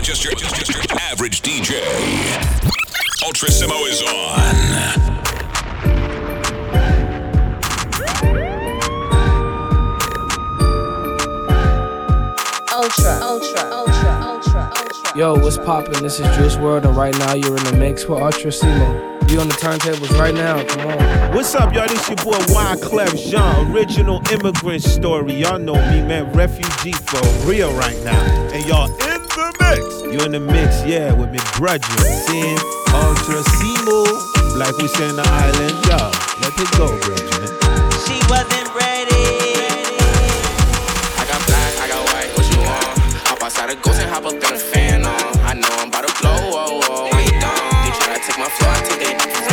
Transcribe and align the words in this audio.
than 0.00 0.06
just 0.06 0.24
your, 0.24 0.34
just, 0.34 0.54
just 0.54 0.70
your 0.70 0.98
average 1.00 1.42
DJ. 1.42 1.80
Ultrasimo 3.22 3.86
is 3.86 4.02
on. 4.02 4.40
Ultra, 12.72 13.18
ultra, 13.20 13.70
ultra, 13.70 14.20
ultra, 14.22 14.72
ultra. 14.78 15.18
Yo, 15.18 15.34
what's 15.34 15.58
poppin'? 15.58 16.02
This 16.02 16.18
is 16.18 16.26
Juice 16.36 16.56
WRLD, 16.56 16.86
and 16.86 16.96
right 16.96 17.16
now 17.18 17.34
you're 17.34 17.56
in 17.58 17.64
the 17.64 17.76
mix 17.76 18.06
with 18.06 18.22
Ultra 18.22 18.50
Simo. 18.50 19.10
You 19.30 19.38
on 19.40 19.48
the 19.48 19.54
turntables 19.54 20.18
right 20.18 20.34
now, 20.34 20.64
come 20.64 20.88
on. 20.88 21.34
What's 21.34 21.54
up, 21.54 21.74
y'all? 21.74 21.86
This 21.86 22.08
your 22.08 22.16
boy 22.16 22.38
Wyclef 22.48 23.30
Jean, 23.30 23.70
original 23.70 24.22
immigrant 24.32 24.82
story. 24.82 25.34
Y'all 25.34 25.58
know 25.58 25.74
me, 25.74 26.02
man. 26.02 26.32
Refugee 26.32 26.92
for 26.92 27.20
real 27.46 27.72
right 27.74 28.02
now. 28.02 28.20
And 28.52 28.66
y'all 28.66 28.88
in 28.88 29.09
the 29.52 29.64
mix. 29.64 30.02
You 30.02 30.20
in 30.24 30.32
the 30.32 30.40
mix, 30.40 30.84
yeah, 30.84 31.12
with 31.12 31.30
me 31.30 31.38
brethren. 31.56 31.98
Seeing 32.26 32.58
Ultra 32.94 33.42
Simo, 33.58 34.06
like 34.56 34.76
we 34.76 34.88
say 34.88 35.08
in 35.08 35.16
the 35.16 35.26
island. 35.26 35.74
Yo, 35.86 35.98
let 36.42 36.54
it 36.54 36.70
go, 36.76 36.86
brethren. 37.00 37.48
She 38.06 38.18
wasn't 38.28 38.68
ready. 38.74 39.26
I 41.16 41.24
got 41.26 41.40
black, 41.46 41.72
I 41.78 41.86
got 41.88 42.02
white, 42.12 42.30
what 42.36 42.46
you 42.50 42.58
want? 42.62 42.84
Hop 43.26 43.42
outside 43.42 43.70
a 43.70 43.76
ghost 43.76 44.00
and 44.00 44.10
hop 44.10 44.24
up 44.24 44.34
in 44.34 44.54
a 44.54 44.58
fan 44.58 45.04
on. 45.04 45.38
I 45.44 45.54
know 45.54 45.68
I'm 45.78 45.88
about 45.88 46.06
to 46.08 46.12
blow, 46.20 46.34
whoa, 46.34 46.54
oh, 46.54 46.80
oh. 46.82 47.06
whoa, 47.06 47.16
when 47.16 47.24
you 47.24 47.34
done. 47.40 47.58
They 47.84 47.92
tryna 47.96 48.20
take 48.26 48.38
my 48.38 48.48
floor, 48.48 48.70
I 48.70 48.80
take 48.86 48.98
they 49.00 49.49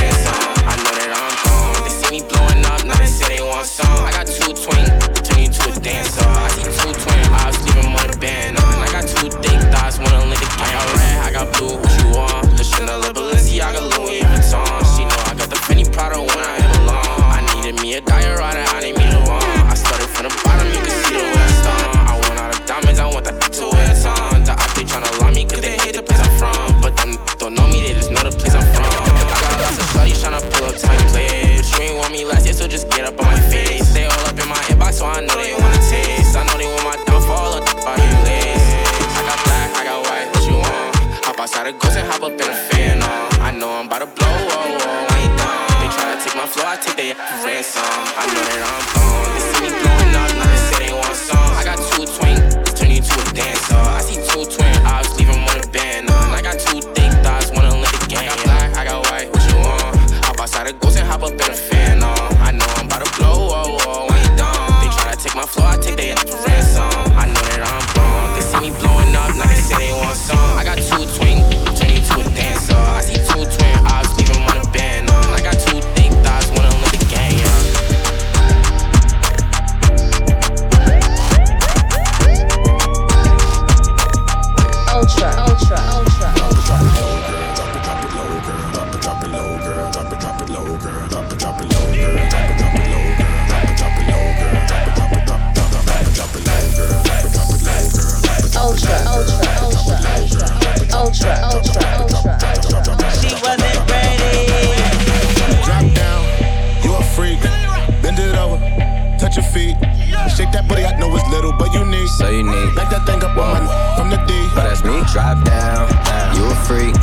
freak. 116.67 116.93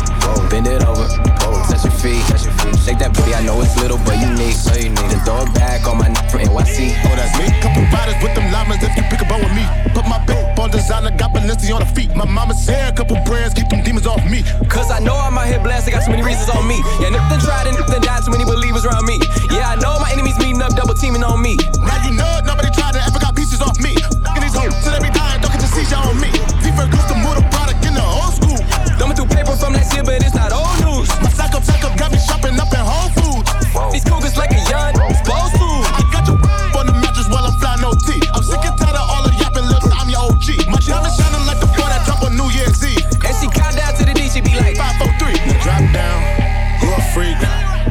Bend 0.52 0.68
it 0.68 0.84
over, 0.84 1.08
touch 1.66 1.82
your 1.82 1.96
feet. 1.96 2.20
Cut 2.28 2.44
your 2.44 2.52
feet. 2.60 2.76
Shake 2.84 3.00
that 3.00 3.16
booty, 3.16 3.32
I 3.32 3.40
know 3.42 3.56
it's 3.64 3.74
little 3.80 3.96
but 4.04 4.20
unique. 4.20 4.54
So 4.54 4.76
unique. 4.76 5.08
Then 5.08 5.24
throw 5.24 5.42
it 5.42 5.50
back 5.56 5.88
on 5.88 5.96
my 5.98 6.12
neck 6.12 6.28
from 6.28 6.44
NYC. 6.44 6.92
Oh, 7.08 7.16
that's 7.16 7.32
me. 7.40 7.48
Couple 7.64 7.82
riders 7.88 8.20
with 8.20 8.36
them 8.36 8.52
llamas 8.52 8.84
if 8.84 8.92
you 8.92 9.02
pick 9.08 9.24
a 9.24 9.26
bone 9.26 9.40
with 9.40 9.56
me. 9.56 9.64
Put 9.96 10.04
my 10.04 10.20
babe 10.28 10.60
on 10.60 10.70
designer, 10.70 11.10
got 11.16 11.32
Balenci 11.32 11.72
on 11.72 11.80
the 11.80 11.90
feet. 11.96 12.12
My 12.14 12.28
mama's 12.28 12.60
hair, 12.68 12.92
couple 12.92 13.16
brands, 13.24 13.56
keep 13.56 13.66
them 13.72 13.82
demons 13.82 14.06
off 14.06 14.22
me. 14.28 14.44
Cause 14.68 14.92
I 14.92 15.00
know 15.00 15.16
I'm 15.16 15.34
out 15.34 15.48
here 15.48 15.58
blasted, 15.64 15.96
got 15.96 16.04
so 16.04 16.12
many 16.12 16.22
reasons 16.22 16.52
on 16.52 16.68
me. 16.68 16.78
Yeah, 17.00 17.08
nothing 17.08 17.40
tried 17.40 17.66
and 17.66 17.76
nothing 17.80 18.04
died, 18.04 18.22
too 18.22 18.30
many 18.30 18.44
believers 18.44 18.84
around 18.84 19.08
me. 19.08 19.16
Yeah, 19.48 19.72
I 19.72 19.76
know 19.80 19.96
my 19.98 20.12
enemies 20.12 20.36
meeting 20.38 20.60
up, 20.60 20.76
double 20.76 20.94
teaming 20.94 21.24
on 21.24 21.40
me. 21.40 21.56
Now 21.80 21.98
you 22.04 22.12
know 22.12 22.32
nobody 22.44 22.68
tried 22.76 22.92
to 22.94 23.02
ever 23.02 23.18
got 23.18 23.34
pieces 23.34 23.64
off 23.64 23.80
me. 23.80 23.96
At 24.28 24.44
these 24.44 24.52
hoes, 24.52 24.76
till 24.84 24.92
every 24.92 25.10
time, 25.10 25.40
don't 25.40 25.52
get 25.56 25.64
your 25.64 25.72
seizure 25.72 26.04
on 26.04 26.20
me. 26.20 26.28
Different 26.60 26.92
close 26.92 27.08
to 27.08 27.16
more 27.16 27.34
the 27.34 27.44
the 27.44 27.63
from 29.74 29.82
last 29.82 29.94
year, 29.94 30.04
but 30.04 30.22
it's 30.22 30.34
not 30.34 30.52
old 30.52 30.78
news. 30.84 31.08
My 31.20 31.30
sack 31.30 31.54
up, 31.54 31.62
sack 31.62 31.84
up, 31.84 31.96
got 31.98 32.12
me 32.12 32.18
shopping 32.18 32.58
up 32.58 32.70
in 32.72 32.80
Whole 32.80 33.10
Foods. 33.18 33.50
These 33.92 34.04
cougars 34.04 34.36
like 34.36 34.52
a 34.52 34.62
young, 34.70 34.94
supposed 34.94 35.54
to. 35.58 35.68
I 35.90 36.02
got 36.12 36.26
you 36.28 36.36
on 36.78 36.86
the 36.86 36.94
mattress 36.94 37.28
while 37.28 37.44
I'm 37.44 37.56
flying 37.58 37.84
OT. 37.84 38.20
I'm 38.34 38.42
sick 38.42 38.64
and 38.64 38.78
tired 38.78 38.96
of 38.96 39.06
all 39.10 39.22
the 39.22 39.34
yapping 39.38 39.66
lips, 39.66 39.88
I'm 39.90 40.08
your 40.08 40.22
OG. 40.30 40.70
My 40.70 40.78
diamond 40.78 41.14
shining 41.14 41.46
like 41.46 41.60
the 41.60 41.70
boy 41.74 41.88
that 41.90 42.02
drop 42.06 42.22
on 42.22 42.36
New 42.36 42.50
Year's 42.50 42.82
Eve. 42.84 43.04
And 43.24 43.34
she 43.38 43.46
count 43.50 43.76
down 43.76 43.94
to 43.98 44.02
the 44.04 44.14
D, 44.14 44.28
she 44.30 44.40
be 44.40 44.54
like, 44.54 44.76
543. 44.76 45.58
Drop 45.62 45.82
down, 45.92 46.18
you 46.82 46.88
a 46.94 47.00
freak. 47.12 47.38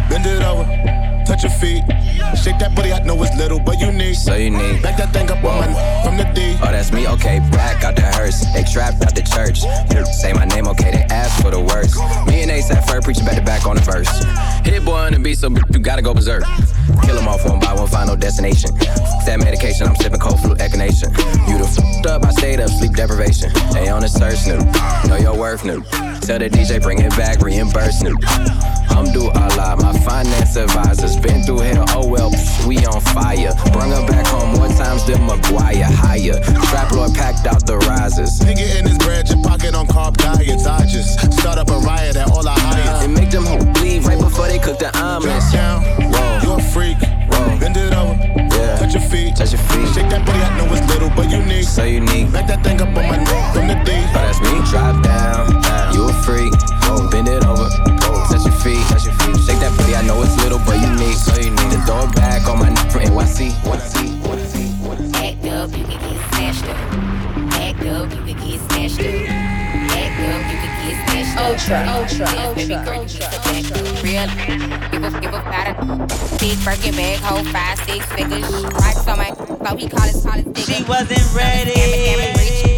Bend 0.10 0.26
it 0.26 0.44
over, 0.44 0.66
touch 1.26 1.44
your 1.44 1.52
feet. 1.52 1.93
Shake 3.04 3.12
that 3.12 3.18
booty, 3.18 3.18
know 3.18 3.24
it's 3.24 3.38
little, 3.38 3.60
but 3.60 3.80
unique. 3.80 4.16
So 4.16 4.36
unique. 4.36 4.82
Back 4.82 4.98
that 4.98 5.14
thing 5.14 5.30
up 5.30 5.44
on 5.44 5.72
my 5.72 6.04
from 6.04 6.18
the 6.18 6.24
D. 6.34 6.56
Oh, 6.62 6.72
that's 6.72 6.92
me, 6.92 7.08
okay. 7.08 7.40
Back 7.52 7.84
out 7.84 7.96
the 7.96 8.02
hearse. 8.02 8.46
They 8.54 8.64
trapped 8.64 9.02
out 9.04 9.16
the 9.16 9.22
church. 9.22 9.62
Say 10.14 10.34
my 10.34 10.46
name, 10.46 10.68
okay. 10.68 10.92
They 10.92 11.06
ask 11.10 11.42
for 11.42 11.52
the 11.52 11.60
worst. 11.60 11.98
Me 12.28 12.42
and 12.42 12.52
Ace 12.52 12.72
at 12.72 12.88
first, 12.88 13.06
preaching 13.06 13.26
back 13.26 13.36
to 13.36 13.42
back 13.42 13.66
on 13.66 13.76
the 13.76 13.82
verse. 13.82 14.10
Beat, 15.24 15.38
so 15.38 15.50
you 15.72 15.80
gotta 15.80 16.02
go 16.02 16.14
berserk. 16.14 16.44
Kill 17.04 17.16
them 17.16 17.28
off 17.28 17.46
one 17.46 17.60
by 17.60 17.74
one, 17.74 17.88
final 17.88 18.16
destination. 18.16 18.76
That 19.26 19.40
medication, 19.40 19.88
I'm 19.88 19.96
sipping 19.96 20.20
cold 20.20 20.40
flu 20.42 20.56
echinacea. 20.56 21.10
You 21.48 21.58
the 21.58 21.66
f***ed 21.66 22.08
up, 22.08 22.26
I 22.26 22.32
stayed 22.32 22.60
up, 22.60 22.70
sleep 22.70 22.94
deprivation. 22.94 23.52
They 23.72 23.88
on 23.88 24.02
the 24.02 24.10
search, 24.10 24.46
new. 24.46 24.60
Know 25.10 25.18
your 25.18 25.38
worth, 25.38 25.64
new. 25.64 25.82
Tell 26.28 26.40
the 26.40 26.50
DJ, 26.50 26.82
bring 26.82 27.00
it 27.00 27.12
back, 27.16 27.40
reimburse, 27.42 28.04
new. 28.04 28.18
I'm 28.92 29.12
do 29.12 29.24
a 29.24 29.48
lot, 29.56 29.82
my 29.82 29.98
finance 30.00 30.56
advisors. 30.56 31.16
Been 31.18 31.44
through 31.44 31.60
hell, 31.60 31.86
oh 31.90 32.08
well, 32.08 32.32
we 32.68 32.78
on 32.86 33.02
fire. 33.16 33.56
Bring 33.72 33.92
her 33.92 34.06
back 34.06 34.28
home 34.28 34.54
more 34.54 34.68
times 34.76 35.06
than 35.08 35.24
McGuire. 35.28 35.84
Higher. 35.84 36.40
Trap 36.70 36.92
Lord 36.92 37.14
packed 37.14 37.48
out 37.48 37.66
the 37.66 37.78
risers. 37.90 38.40
Nigga 38.40 38.80
in 38.80 38.88
his 38.88 38.98
bread, 39.00 39.30
your 39.30 39.42
pocket 39.42 39.74
on 39.74 39.88
carb 39.88 40.18
diets. 40.18 40.66
I 40.66 40.86
just 40.86 41.32
start 41.34 41.58
up 41.58 41.70
a 41.70 41.80
riot 41.80 42.16
at 42.16 42.30
all 42.30 42.48
I 42.48 42.60
hire. 42.60 43.04
And 43.04 43.14
make 43.14 43.32
them 43.32 43.46
hoes 43.46 43.83
bleed 44.00 44.08
right 44.08 44.20
before 44.20 44.48
they 44.48 44.60
cook 44.60 44.80
the 44.80 44.90
omelets. 44.98 45.52
Drop 45.52 45.84
down, 45.84 46.12
Whoa. 46.12 46.40
you 46.44 46.52
a 46.54 46.62
freak. 46.62 46.98
Whoa. 47.30 47.60
Bend 47.60 47.78
it 47.78 47.94
over, 47.94 48.16
Yeah. 48.16 48.78
touch 48.78 48.94
your 48.94 49.04
feet. 49.04 49.36
Touch 49.36 49.52
your 49.52 49.62
feet. 49.70 49.88
Shake 49.94 50.10
that 50.10 50.26
booty, 50.26 50.40
I 50.42 50.58
know 50.58 50.74
it's 50.74 50.88
little, 50.88 51.10
but 51.10 51.30
unique. 51.30 51.66
So 51.66 51.84
unique. 51.84 52.32
Back 52.32 52.48
that 52.48 52.64
thing 52.64 52.82
up 52.82 52.90
on 52.90 53.08
my 53.08 53.18
neck 53.18 53.54
from 53.54 53.68
the 53.68 53.76
D. 53.86 53.92
Oh, 53.94 54.14
that's 54.14 54.40
me. 54.42 54.54
Drop 54.70 55.04
down. 55.04 55.94
You 55.94 56.10
a 56.10 56.14
freak. 56.26 56.54
Bend 57.12 57.28
it 57.28 57.46
over. 57.46 57.70
Touch 58.30 58.46
your 58.46 58.54
feet. 58.62 58.82
Touch 58.90 59.06
your 59.06 59.14
feet. 59.22 59.38
Shake 59.46 59.60
that 59.60 59.74
booty. 59.78 59.96
I 59.96 60.02
know 60.04 60.22
it's 60.22 60.36
little 60.44 60.60
but 60.66 60.78
unique. 60.80 61.18
So 61.18 61.36
unique. 61.36 61.70
Then 61.70 61.82
throw 61.86 62.04
it 62.06 62.16
back 62.16 62.48
on 62.48 62.60
my 62.60 62.70
neck 62.70 62.92
from 62.92 63.02
NYC. 63.02 63.52
What 63.66 63.80
I 63.82 63.88
see. 63.88 64.10
What 64.26 64.40
I 64.40 64.46
see. 64.46 64.68
What 64.86 65.00
I 65.00 65.06
see. 65.06 65.28
Act 65.28 65.46
up, 65.46 65.70
you 65.78 65.86
can 65.86 66.00
get 66.02 66.20
snatched 66.34 66.66
up. 66.70 66.78
Act 67.62 67.86
up, 67.86 68.10
you 68.14 68.22
can 68.26 68.38
get 68.42 68.60
snatched 68.70 69.00
up. 69.02 69.30
Act 69.94 70.20
up, 70.22 70.42
you 70.52 70.58
can 70.62 70.73
get 71.14 71.26
snatched 71.26 71.70
up. 71.70 71.96
Ultra, 71.96 72.26
ultra, 72.26 72.28
ultra, 72.28 72.46
ultra, 72.46 72.56
need 72.56 72.68
to 72.68 72.76
back 72.76 72.98
ultra. 72.98 73.26
up. 73.26 74.04
Real, 74.04 74.28
give 74.92 75.04
a 75.04 75.22
give 75.22 75.34
a 75.34 75.42
powder. 75.42 75.76
Big 76.40 76.58
Birkin 76.66 76.96
bag, 76.96 77.20
hold 77.20 77.48
five, 77.50 77.78
six 77.80 78.06
figures. 78.14 78.50
Rocks 78.64 79.08
on 79.08 79.18
my, 79.18 79.30
so 79.34 79.76
he 79.78 79.88
call 79.88 80.08
his, 80.08 80.24
call 80.24 80.34
his 80.34 80.66
She 80.66 80.84
wasn't 80.84 81.36
ready. 81.36 82.73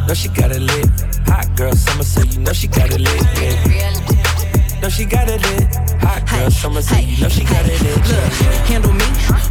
Know 0.07 0.15
she 0.15 0.29
got 0.29 0.51
it 0.51 0.61
lit. 0.61 0.89
Hot 1.27 1.55
girl 1.57 1.75
summer, 1.75 2.05
so 2.05 2.23
you 2.23 2.41
know 2.41 2.53
she 2.53 2.69
got 2.69 2.93
it 2.93 3.01
lit. 3.01 3.23
Yeah. 3.41 4.18
Know 4.81 4.89
she 4.89 5.05
got 5.05 5.29
it 5.29 5.43
lit. 5.43 5.75
Hot 6.07 6.23
girl 6.31 6.51
summer, 6.51 6.81
so 6.81 6.97
you 6.97 7.21
know 7.21 7.29
she 7.29 7.43
got 7.43 7.67
it 7.67 7.83
lit. 7.83 7.99
Look, 8.07 8.33
handle 8.71 8.93
me? 8.93 9.05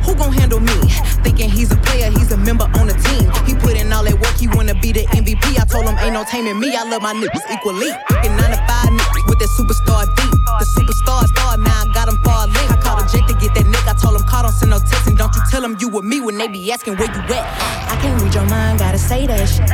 Who 0.05 0.15
gon' 0.15 0.31
handle 0.31 0.61
me? 0.61 0.77
Thinking 1.21 1.49
he's 1.49 1.71
a 1.71 1.75
player, 1.75 2.09
he's 2.09 2.31
a 2.31 2.37
member 2.37 2.63
on 2.79 2.87
the 2.87 2.93
team. 2.93 3.27
He 3.45 3.53
put 3.53 3.75
in 3.75 3.91
all 3.91 4.03
that 4.03 4.15
work, 4.19 4.35
he 4.39 4.47
wanna 4.47 4.73
be 4.75 4.93
the 4.93 5.03
MVP. 5.11 5.59
I 5.59 5.65
told 5.65 5.85
him 5.85 5.97
ain't 5.99 6.13
no 6.13 6.23
taming 6.23 6.59
me, 6.59 6.75
I 6.75 6.83
love 6.83 7.01
my 7.01 7.13
niggas 7.13 7.43
equally. 7.51 7.91
Fucking 8.07 8.35
9 8.37 8.51
to 8.51 8.57
5 8.57 8.89
niggas 8.95 9.06
with 9.37 9.49
that 9.49 9.53
superstar 9.53 10.05
beat. 10.15 10.31
The 10.59 10.65
superstar 10.65 11.27
star, 11.27 11.57
now 11.57 11.83
I 11.83 11.93
got 11.93 12.09
him 12.09 12.17
far 12.23 12.47
link. 12.47 12.71
I 12.71 12.77
called 12.81 13.03
a 13.03 13.11
Jake 13.11 13.27
to 13.27 13.33
get 13.33 13.53
that 13.55 13.65
nigga, 13.65 13.93
I 13.93 13.93
told 13.93 14.19
him 14.19 14.25
call, 14.27 14.43
don't 14.43 14.51
send 14.51 14.71
no 14.71 14.79
text, 14.79 15.05
don't 15.15 15.35
you 15.35 15.41
tell 15.49 15.63
him 15.63 15.77
you 15.79 15.89
with 15.89 16.05
me 16.05 16.21
when 16.21 16.37
they 16.37 16.47
be 16.47 16.71
asking 16.71 16.97
where 16.97 17.09
you 17.11 17.21
at. 17.33 17.45
I 17.89 17.97
can't 18.01 18.21
read 18.21 18.33
your 18.33 18.45
mind, 18.45 18.79
gotta 18.79 18.97
say 18.97 19.27
that 19.27 19.45
shit. 19.45 19.67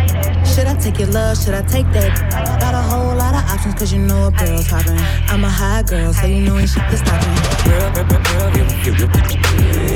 Should 0.47 0.67
I 0.67 0.75
take 0.75 0.99
your 0.99 1.09
love, 1.09 1.37
should 1.37 1.53
I 1.53 1.61
take 1.63 1.87
that? 1.93 2.11
Got 2.59 2.75
a 2.75 2.81
whole 2.81 3.15
lot 3.15 3.33
of 3.35 3.43
options, 3.49 3.75
cause 3.75 3.93
you 3.93 3.99
know 3.99 4.27
a 4.27 4.31
girl's 4.31 4.67
hopping. 4.67 4.99
I'm 5.29 5.43
a 5.43 5.49
high 5.49 5.83
girl, 5.83 6.13
so 6.13 6.25
you 6.27 6.41
know 6.41 6.57
ain't 6.57 6.69
shit 6.69 6.83
to 6.89 6.97
stop 6.97 7.19
me. 7.23 7.33
Girl, 7.63 7.91
girl, 7.93 8.05
girl, 8.05 8.51
give 8.51 8.67
it, 8.67 8.83
give 8.83 8.99
it. 8.99 9.13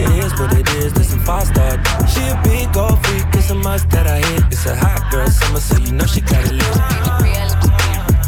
It 0.07 0.23
is 0.23 0.33
what 0.39 0.53
it 0.53 0.69
is, 0.79 0.93
this 0.93 1.09
some 1.09 1.19
five 1.19 1.47
star. 1.47 1.77
She 2.07 2.21
a 2.27 2.39
big 2.43 2.75
old 2.77 3.03
freak, 3.05 3.25
it's 3.33 3.49
a 3.49 3.55
must 3.55 3.89
that 3.91 4.07
I 4.07 4.19
hit. 4.19 4.43
It's 4.51 4.65
a 4.65 4.75
hot 4.75 5.11
girl 5.11 5.27
summer, 5.27 5.59
so 5.59 5.77
you 5.77 5.91
know 5.91 6.05
she 6.05 6.21
got 6.21 6.45
it 6.45 6.53
lit. 6.53 7.76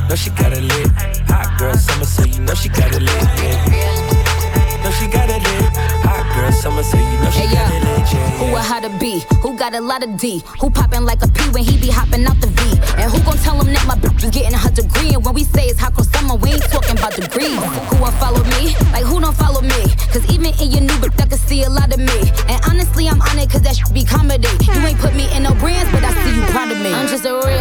Know 0.10 0.16
she 0.16 0.30
got 0.32 0.52
it 0.54 0.64
lit. 0.64 0.88
Hot 1.30 1.60
girl 1.60 1.76
summer, 1.78 2.06
so 2.06 2.24
you 2.26 2.40
know 2.42 2.56
she 2.56 2.70
got 2.70 2.92
it 2.96 3.02
lit. 3.02 3.24
Yeah. 3.38 4.84
Know 4.84 4.92
she 4.92 5.08
got 5.08 5.30
it 5.30 5.38
lit. 5.44 5.70
Hot 6.02 6.26
girl 6.36 6.52
summer, 6.52 6.82
so 6.82 6.98
you 6.98 7.18
know 7.22 7.30
she 7.30 7.42
Hey, 7.46 7.54
got 7.54 7.70
yeah. 7.70 7.78
it 7.78 7.84
lit. 7.86 8.14
Yeah, 8.14 8.30
Who 8.42 8.46
a 8.46 8.52
yeah. 8.54 8.62
how 8.64 8.80
to 8.80 8.90
be? 8.98 9.22
Who 9.44 9.56
got 9.56 9.76
a 9.76 9.82
lot 9.82 10.02
of 10.04 10.18
D? 10.18 10.42
Who 10.60 10.72
poppin' 10.72 11.06
like 11.06 11.22
a 11.22 11.28
P 11.28 11.50
when 11.52 11.64
he 11.64 11.78
be 11.80 11.90
hopping 11.90 12.26
out 12.26 12.42
the 12.42 12.48
V? 12.48 12.62
And 12.98 13.12
who 13.12 13.22
gon' 13.22 13.38
tell 13.38 13.62
him 13.62 13.72
that 13.72 13.86
my 13.86 13.96
bitch 13.96 14.24
is 14.24 14.32
getting 14.32 14.58
her 14.58 14.72
degree? 14.72 15.14
And 15.14 15.24
when 15.24 15.36
we 15.36 15.44
say 15.44 15.66
it's 15.70 15.80
hot 15.80 15.94
girl 15.94 16.06
summer, 16.06 16.36
we 16.36 16.54
ain't 16.58 16.64
talking 16.64 16.98
about 16.98 17.14
degrees. 17.14 17.62
Who 17.94 18.02
won't 18.02 18.16
follow 18.18 18.42
me? 18.58 18.74
Like 18.90 19.06
who 19.06 19.22
don't 19.22 19.38
follow 19.38 19.62
me? 19.62 19.82
Cause 20.10 20.26
even 20.34 20.58
in 20.58 20.72
your 20.74 20.82
new 20.90 20.98
bitch, 20.98 21.22
I 21.22 21.28
can 21.30 21.38
see 21.38 21.62
a 21.64 21.70
lot 21.70 21.94
of 21.94 22.00
me. 22.00 22.20
And 22.50 22.58
honestly, 22.66 23.08
I'm 23.08 23.22
on 23.22 23.38
it 23.38 23.52
cause 23.52 23.62
that 23.62 23.76
should 23.78 23.94
be 23.94 24.04
comedy. 24.04 24.50
You 24.74 24.82
ain't 24.90 24.98
put 24.98 25.14
me 25.14 25.30
in 25.38 25.44
no 25.44 25.54
brands, 25.62 25.92
but 25.94 26.02
I 26.04 26.10
see 26.26 26.34
you 26.34 26.42
proud 26.50 26.72
of 26.72 26.82
me. 26.82 26.90
I'm 26.94 27.06
just 27.08 27.26
a 27.30 27.34
real, 27.46 27.59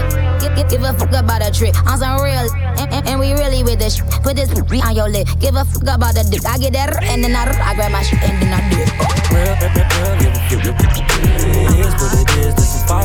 give, 0.78 0.94
a 0.94 0.98
fuck 0.98 1.12
about 1.12 1.42
a 1.42 1.50
trick. 1.50 1.74
I'm 1.86 1.98
some 1.98 2.22
real, 2.22 2.46
and, 2.78 2.92
and, 2.92 3.08
and 3.08 3.20
we 3.20 3.32
really 3.32 3.62
with 3.62 3.78
this. 3.78 3.96
sh- 3.96 4.02
Put 4.22 4.36
this 4.36 4.50
on 4.50 4.94
your 4.96 5.08
lip. 5.08 5.28
Give 5.40 5.54
a 5.54 5.64
fuck 5.64 5.82
about 5.82 6.14
the 6.14 6.24
dick. 6.30 6.44
I 6.46 6.58
get 6.58 6.72
that, 6.74 7.02
and 7.04 7.22
then 7.24 7.34
I, 7.34 7.42
I 7.50 7.74
grab 7.74 7.92
my 7.92 8.02
shit 8.02 8.18
and 8.22 8.42
then 8.42 8.52
I 8.52 8.60
do 8.70 8.76
it. 8.78 8.88
Give 10.48 10.60
it. 10.60 10.74
It 10.78 11.78
is 11.78 11.94
what 12.00 12.14
it 12.14 12.30
is, 12.38 12.54
this 12.54 12.80
star. 12.82 13.02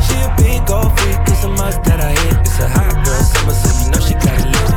She 0.00 0.14
a 0.22 0.34
big 0.36 0.70
old 0.70 0.90
freak, 0.98 1.18
it's 1.26 1.44
a 1.44 1.48
must 1.48 1.82
that 1.84 2.00
I 2.00 2.10
hit. 2.12 2.38
It's 2.40 2.58
a 2.58 2.68
hot 2.68 2.94
girl 3.04 3.20
summer, 3.20 3.54
you 3.84 3.90
know 3.90 4.00
she 4.00 4.14
got 4.14 4.38
it 4.40 4.46
lit. 4.46 4.70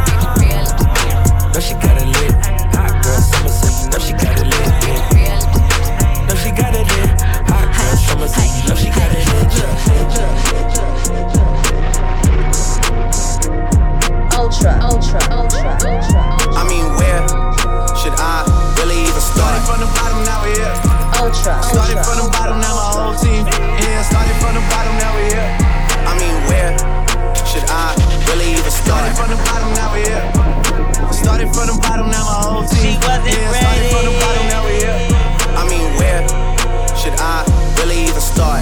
Know 1.54 1.60
she 1.62 1.74
got 1.76 1.98
it 2.02 2.08
lit. 2.08 2.34
Hot 2.76 2.94
girl 3.04 3.22
summer, 3.22 3.54
you 3.54 3.90
know 3.90 4.00
she 4.00 4.14
got 4.14 4.38
it 4.40 4.48
lit. 4.48 4.72
Yeah. 5.16 6.28
Know 6.28 6.36
she 6.36 6.50
got 6.52 6.74
it 6.76 6.86
lit. 6.92 7.22
Hot 7.50 7.68
girl 7.72 7.96
summer, 8.04 8.28
you 8.28 8.64
know 8.68 8.76
she 8.76 8.90
got 8.90 9.12
it 9.12 9.24
lit. 9.24 9.44
Ultra, 9.94 10.43
ultra, 14.54 14.78
ultra, 14.86 15.20
ultra, 15.34 15.72
ultra. 15.82 16.22
I 16.54 16.62
mean, 16.70 16.86
where 17.02 17.26
should 17.98 18.14
I 18.22 18.46
really 18.78 19.02
even 19.02 19.18
start? 19.18 19.50
Started 19.50 19.66
from 19.66 19.80
the 19.82 19.90
bottom, 19.98 20.22
now 20.30 20.46
we're 20.46 20.54
here. 20.54 20.78
Ultra, 21.18 21.58
Started 21.66 21.98
ultra. 21.98 22.06
from 22.06 22.18
the 22.22 22.28
bottom, 22.30 22.58
now 22.62 22.74
my 22.78 22.86
whole 22.94 23.16
team. 23.18 23.50
Yeah, 23.50 24.06
started 24.06 24.38
from 24.38 24.54
the 24.54 24.62
bottom, 24.70 24.94
now 25.02 25.10
we're 25.18 25.34
here. 25.34 25.50
I 26.06 26.14
mean, 26.22 26.38
where 26.46 26.70
should 27.50 27.66
I 27.66 27.98
really 28.30 28.54
even 28.54 28.70
start? 28.70 29.10
Started 29.10 29.18
from 29.18 29.30
the 29.34 29.40
bottom, 29.42 29.70
now 29.74 29.90
we're 29.90 30.06
here. 30.06 30.26
Started 31.10 31.50
from 31.50 31.66
the 31.74 31.78
bottom, 31.82 32.08
now 32.14 32.22
my 32.22 32.38
whole 32.46 32.66
team. 32.70 32.94
She 32.94 33.02
wasn't 33.02 33.34
yeah, 33.34 33.58
started 33.58 33.90
from 33.90 34.04
the 34.06 34.14
bottom, 34.22 34.44
now 34.54 34.62
we're 34.70 34.86
here. 34.86 34.98
I 35.58 35.64
mean, 35.66 35.88
where 35.98 36.22
should 36.94 37.18
I 37.18 37.42
really 37.82 38.06
even 38.06 38.22
start? 38.22 38.62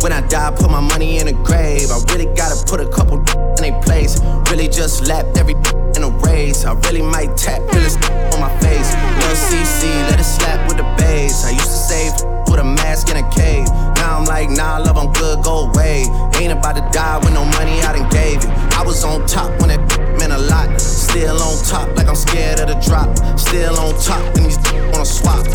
When 0.00 0.12
I 0.12 0.20
die, 0.28 0.50
put 0.52 0.70
my 0.70 0.80
money 0.80 1.18
in 1.18 1.28
a 1.28 1.32
grave. 1.32 1.90
I 1.90 1.98
really 2.12 2.32
gotta 2.34 2.64
put 2.66 2.80
a 2.80 2.88
couple 2.88 3.18
in 3.58 3.74
a 3.74 3.80
place. 3.82 4.20
Really 4.50 4.68
just 4.68 5.08
lapped 5.08 5.36
every 5.36 5.54
in 5.96 6.04
a 6.04 6.10
race. 6.22 6.64
I 6.64 6.72
really 6.86 7.02
might 7.02 7.36
tap 7.36 7.60
realest 7.72 7.98
on 8.34 8.40
my 8.40 8.52
face. 8.60 8.94
Lil 8.94 9.34
CC, 9.34 9.82
let 10.10 10.20
it 10.20 10.24
slap 10.24 10.68
with 10.68 10.76
the 10.76 10.88
bass. 10.96 11.44
I 11.44 11.50
used 11.50 11.64
to 11.64 11.80
save 11.90 12.37
with 12.58 12.66
a 12.66 12.74
mask 12.82 13.10
in 13.10 13.16
a 13.16 13.30
cave. 13.30 13.66
Now 13.96 14.18
I'm 14.18 14.24
like, 14.24 14.50
nah, 14.50 14.78
love, 14.78 14.98
I'm 14.98 15.12
good, 15.12 15.42
go 15.42 15.70
away. 15.70 16.06
Ain't 16.40 16.52
about 16.52 16.76
to 16.76 16.88
die 16.92 17.18
with 17.18 17.32
no 17.32 17.44
money 17.44 17.80
I 17.82 17.92
done 17.96 18.10
gave 18.10 18.38
it. 18.38 18.50
I 18.74 18.82
was 18.84 19.04
on 19.04 19.26
top 19.26 19.50
when 19.60 19.70
it 19.70 19.80
meant 20.18 20.32
a 20.32 20.38
lot. 20.38 20.80
Still 20.80 21.40
on 21.40 21.64
top, 21.64 21.88
like 21.96 22.08
I'm 22.08 22.16
scared 22.16 22.60
of 22.60 22.68
the 22.68 22.78
drop. 22.86 23.08
Still 23.38 23.76
on 23.76 23.94
top, 24.00 24.22
and 24.36 24.46
these 24.46 24.58
wanna 24.92 25.06
swap. 25.06 25.46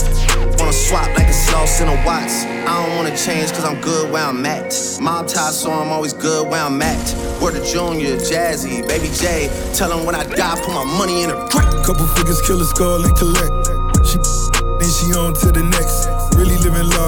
Wanna 0.59 0.73
swap 0.73 1.07
like 1.17 1.27
it's 1.27 1.51
lost 1.51 1.81
in 1.81 1.87
a 1.87 1.97
watch. 2.05 2.31
I 2.67 2.71
don't 2.79 2.95
wanna 2.95 3.15
change 3.17 3.51
cause 3.51 3.65
I'm 3.65 3.79
good 3.81 4.11
where 4.11 4.23
I'm 4.23 4.45
at. 4.45 4.71
Mob 5.01 5.27
tie, 5.27 5.51
so 5.51 5.71
I'm 5.71 5.91
always 5.91 6.13
good 6.13 6.47
where 6.47 6.63
I'm 6.63 6.81
at. 6.81 7.05
Word 7.41 7.55
of 7.55 7.65
Junior, 7.65 8.15
Jazzy, 8.15 8.87
Baby 8.87 9.09
J. 9.13 9.49
Tell 9.73 9.91
when 10.05 10.15
I 10.15 10.23
die, 10.23 10.55
put 10.63 10.73
my 10.73 10.85
money 10.85 11.23
in 11.23 11.31
a 11.31 11.47
crack. 11.49 11.69
Couple 11.85 12.07
figures, 12.15 12.41
kill 12.47 12.61
a 12.61 12.65
skull 12.65 13.03
and 13.03 13.15
collect. 13.15 13.67
She 14.07 14.17
then 14.79 14.89
she 14.89 15.13
on 15.13 15.33
to 15.35 15.51
the 15.51 15.63
next. 15.63 15.92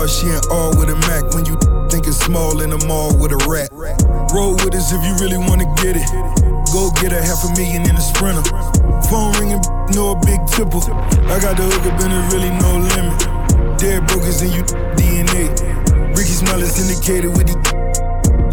Large, 0.06 0.22
she 0.22 0.28
ain't 0.28 0.46
all 0.52 0.70
with 0.78 0.90
a 0.90 0.96
Mac. 1.10 1.34
When 1.34 1.46
you 1.46 1.58
think 1.90 2.06
it's 2.06 2.22
small 2.22 2.62
in 2.62 2.70
the 2.70 2.78
mall 2.86 3.18
with 3.18 3.32
a 3.32 3.42
rat. 3.50 3.74
Roll 4.34 4.54
with 4.54 4.76
us 4.76 4.94
if 4.94 5.02
you 5.02 5.14
really 5.18 5.38
wanna 5.38 5.66
get 5.82 5.98
it. 5.98 6.06
Go 6.70 6.92
get 7.02 7.12
a 7.12 7.22
half 7.22 7.42
a 7.42 7.50
million 7.58 7.90
in 7.90 7.96
a 7.96 8.02
sprinter. 8.02 8.46
Phone 9.10 9.34
ringing, 9.42 9.62
no 9.98 10.14
a 10.14 10.18
big 10.22 10.46
tipple. 10.54 10.86
I 11.26 11.42
got 11.42 11.58
the 11.58 11.66
hook 11.66 11.86
up 11.90 11.98
and 12.06 12.12
there's 12.14 12.34
really 12.34 12.54
no 12.54 12.86
limit. 12.94 13.18
Dead 13.82 14.06
brokers 14.06 14.42
in 14.42 14.54
you 14.54 14.64
DNA. 14.94 15.50
Ricky 16.14 16.38
Smile 16.38 16.62
is 16.62 16.78
indicated 16.78 17.34
with 17.34 17.48
the 17.50 17.58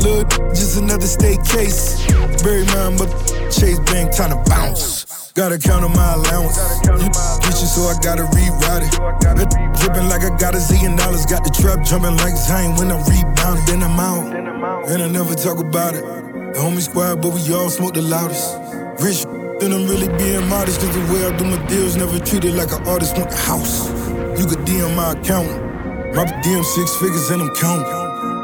Look, 0.01 0.31
just 0.57 0.81
another 0.81 1.07
state 1.07 1.45
case. 1.45 2.01
Bury 2.43 2.65
mine, 2.73 2.97
but 2.97 3.13
Chase 3.53 3.79
Bank 3.93 4.17
time 4.17 4.31
to 4.31 4.41
bounce. 4.49 5.22
Gotta 5.35 5.57
count 5.57 5.83
on 5.83 5.93
my 5.97 6.13
allowance. 6.13 6.59
You 6.85 7.09
bitches, 7.41 7.73
so 7.73 7.89
I 7.89 7.97
gotta 8.03 8.25
reroute 8.37 8.85
it. 8.85 8.93
It 9.41 9.81
dripping 9.81 10.07
like 10.11 10.21
I 10.25 10.37
got 10.37 10.55
a 10.55 10.59
zillion 10.59 10.99
dollars. 10.99 11.25
Got 11.25 11.43
the 11.43 11.49
trap 11.51 11.83
jumping 11.87 12.19
like 12.19 12.37
Zion 12.37 12.77
when 12.77 12.93
I 12.93 13.01
rebound. 13.09 13.67
Then 13.67 13.83
I'm 13.83 13.99
out, 13.99 14.29
and 14.91 15.03
I 15.03 15.09
never 15.09 15.35
talk 15.35 15.59
about 15.59 15.95
it. 15.95 16.05
The 16.05 16.61
homie 16.61 16.83
squad, 16.83 17.23
but 17.23 17.33
we 17.33 17.41
all 17.55 17.71
smoke 17.71 17.95
the 17.95 18.03
loudest. 18.03 18.59
Rich, 19.01 19.25
then 19.59 19.73
I'm 19.73 19.89
really 19.89 20.09
being 20.19 20.47
modest. 20.49 20.81
Cause 20.81 20.93
the 20.93 21.01
way 21.11 21.25
I 21.25 21.35
do 21.39 21.45
my 21.45 21.65
deals, 21.67 21.97
never 21.97 22.19
treated 22.19 22.55
like 22.55 22.71
an 22.71 22.87
artist. 22.87 23.17
Want 23.17 23.31
the 23.31 23.37
house. 23.37 23.89
You 24.39 24.45
could 24.45 24.67
DM 24.69 24.95
my 24.95 25.13
account. 25.13 25.49
My 26.15 26.27
DM 26.45 26.63
six 26.63 26.95
figures 26.97 27.31
and 27.31 27.41
I'm 27.41 27.55
counting. 27.57 28.02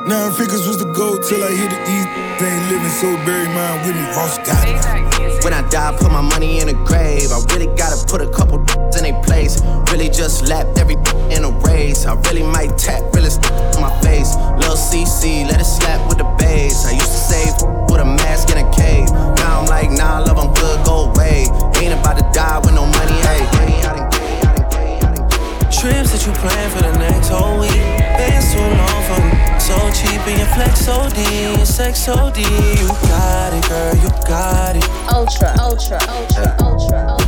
Nine 0.09 0.33
figures 0.33 0.67
was 0.67 0.79
the 0.79 0.91
goal 0.97 1.19
till 1.19 1.45
I 1.45 1.53
hit 1.53 1.69
the 1.69 1.77
E. 1.85 1.99
They 2.41 2.49
ain't 2.49 2.73
living 2.73 2.88
so 2.88 3.12
bury 3.29 3.45
mine 3.53 3.85
with 3.85 3.95
me. 3.95 4.00
Ross 4.17 4.38
got 4.38 4.65
it. 4.65 5.45
When 5.45 5.53
I 5.53 5.61
die, 5.69 5.95
put 6.00 6.11
my 6.11 6.23
money 6.23 6.61
in 6.61 6.71
a 6.71 6.73
grave. 6.73 7.29
I 7.31 7.37
really 7.53 7.69
gotta 7.77 8.00
put 8.09 8.23
a 8.23 8.31
couple 8.31 8.57
in 8.97 9.05
a 9.05 9.12
place. 9.21 9.61
Really 9.93 10.09
just 10.09 10.49
lapped 10.49 10.79
every 10.79 10.97
in 11.29 11.45
a 11.45 11.50
race. 11.61 12.07
I 12.07 12.15
really 12.25 12.43
might 12.43 12.79
tap 12.79 13.05
realest 13.12 13.45
in 13.77 13.83
my 13.83 13.93
face. 14.00 14.35
Lil 14.57 14.81
CC, 14.81 15.45
let 15.45 15.61
it 15.61 15.69
slap 15.69 16.00
with 16.09 16.17
the 16.17 16.29
bass. 16.41 16.87
I 16.87 16.93
used 16.93 17.12
to 17.12 17.23
save 17.29 17.53
with 17.93 18.00
a 18.00 18.07
mask 18.07 18.49
in 18.49 18.65
a 18.65 18.71
cave. 18.73 19.12
Now 19.12 19.61
I'm 19.61 19.67
like, 19.67 19.91
nah, 19.91 20.17
I 20.17 20.19
love, 20.21 20.38
I'm 20.38 20.55
good, 20.55 20.87
go 20.87 21.12
away. 21.12 21.53
Ain't 21.85 21.93
about 21.93 22.17
to 22.17 22.25
die 22.33 22.57
with 22.65 22.73
no 22.73 22.87
money, 22.87 23.12
hey. 23.29 24.08
Trips 25.70 26.10
that 26.10 26.26
you 26.26 26.32
plan 26.32 26.70
for 26.70 26.82
the 26.82 26.98
next 26.98 27.28
whole 27.28 27.60
week. 27.60 27.70
Been 28.16 28.42
so 28.42 28.58
long 28.58 29.00
for 29.06 29.20
me, 29.22 29.37
so 29.60 29.76
cheap 29.94 30.18
and 30.26 30.38
your 30.38 30.48
flex 30.56 30.88
OD, 30.88 31.16
your 31.56 31.64
sex 31.66 32.08
OD. 32.08 32.38
You 32.38 32.88
got 33.06 33.52
it, 33.52 33.68
girl, 33.68 33.94
you 34.02 34.08
got 34.26 34.76
it. 34.76 34.84
Ultra, 35.12 35.54
ultra, 35.60 35.98
ultra, 36.08 36.56
ultra, 36.60 37.06
ultra. 37.10 37.27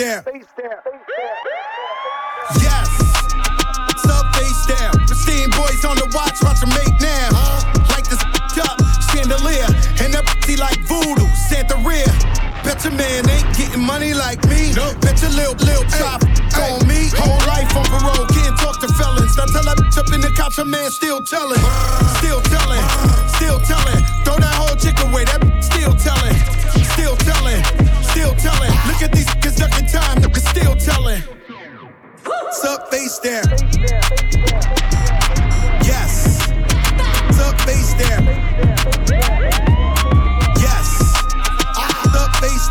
Up, 0.00 0.24
face 0.24 0.46
down? 0.54 0.78
Yes. 2.62 2.86
Up, 4.06 4.26
face 4.36 4.66
down? 4.66 4.94
Pristine 5.06 5.50
boys 5.50 5.84
on 5.84 5.96
the 5.98 6.06
watch, 6.14 6.38
watch 6.42 6.60
them 6.60 6.70
make 6.70 6.94
now. 7.02 7.34
Like 7.90 8.06
this 8.06 8.22
up, 8.62 8.78
chandelier. 9.10 9.66
And 9.98 10.14
that 10.14 10.22
pussy 10.26 10.56
like 10.56 10.78
voodoo, 10.86 11.26
Santeria. 11.50 12.06
Bet 12.62 12.84
your 12.84 12.94
man 12.94 13.28
ain't 13.28 13.56
getting 13.56 13.82
money 13.82 14.14
like 14.14 14.38
me. 14.46 14.72
Nope. 14.74 15.00
Bet 15.00 15.20
your 15.20 15.30
lil, 15.34 15.54
lil 15.66 15.82
chop 15.98 16.22
on 16.62 16.86
me. 16.86 17.10
Whole 17.18 17.42
life 17.50 17.74
on 17.74 17.84
parole, 17.90 18.26
can't 18.30 18.56
talk 18.58 18.78
to 18.80 18.88
felons. 18.94 19.36
Now 19.36 19.46
tell 19.50 19.64
that 19.66 19.78
bitch 19.82 19.98
up 19.98 20.12
in 20.14 20.20
the 20.20 20.30
couch, 20.30 20.58
a 20.58 20.64
man 20.64 20.90
still 20.90 21.22
telling. 21.22 21.58
Uh. 21.58 22.18
Still 22.22 22.40
telling, 22.42 22.78
uh. 22.78 23.28
still 23.34 23.58
telling. 23.66 24.04
Throw 24.22 24.38
that 24.38 24.54
whole 24.54 24.76
chick 24.76 24.98
away, 25.00 25.24
that 25.24 25.47
face 32.98 33.18
down? 33.20 33.44
Yes. 35.84 36.50
Up, 37.38 37.60
face 37.60 37.94
down? 37.94 38.24
Yes. 40.58 40.88
Ah, 41.76 41.94
what's 42.02 42.16
up, 42.16 42.32
face? 42.42 42.66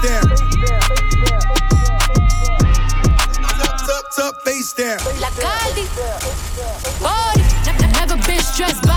What's 3.40 3.62
up, 3.64 3.76
what's 3.88 4.20
up, 4.20 4.42
face 4.44 4.74
down? 4.74 5.00
La 5.22 5.30
Caldi. 5.30 5.86
Body. 7.02 7.44
Never 7.94 8.18
been 8.28 8.42
stressed 8.42 8.84
by. 8.84 8.97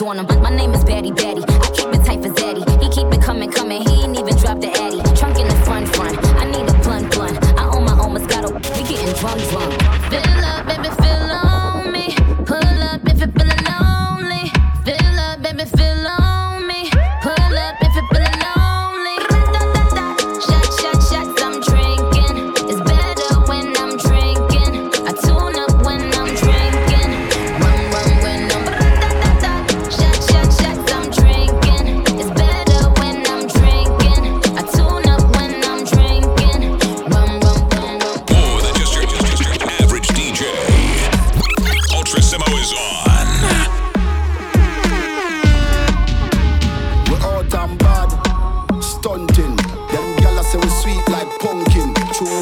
on 0.00 0.16
them. 0.16 0.41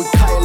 with 0.00 0.10
Kyle. 0.12 0.39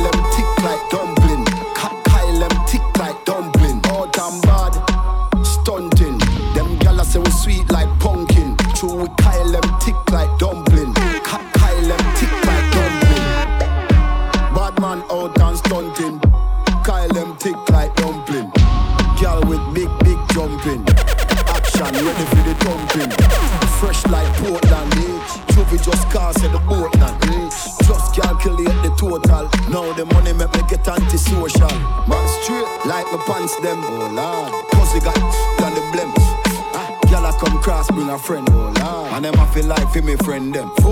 friend 40.36 40.54
them. 40.54 40.85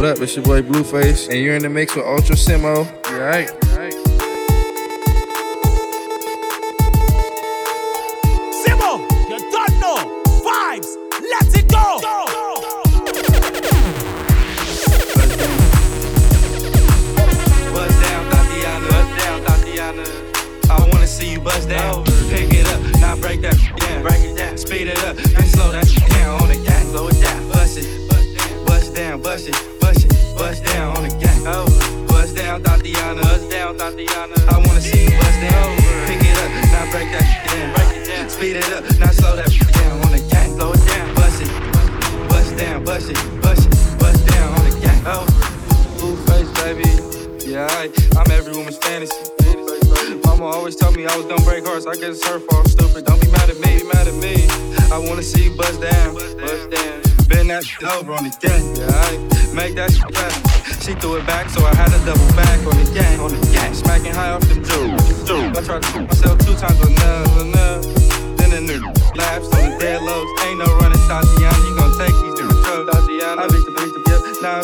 What 0.00 0.16
up? 0.16 0.20
It's 0.22 0.34
your 0.34 0.46
boy 0.46 0.62
Blueface, 0.62 1.28
and 1.28 1.38
you're 1.38 1.56
in 1.56 1.62
the 1.62 1.68
mix 1.68 1.94
with 1.94 2.06
Ultra 2.06 2.34
Simo. 2.34 2.86
Alright? 3.12 3.69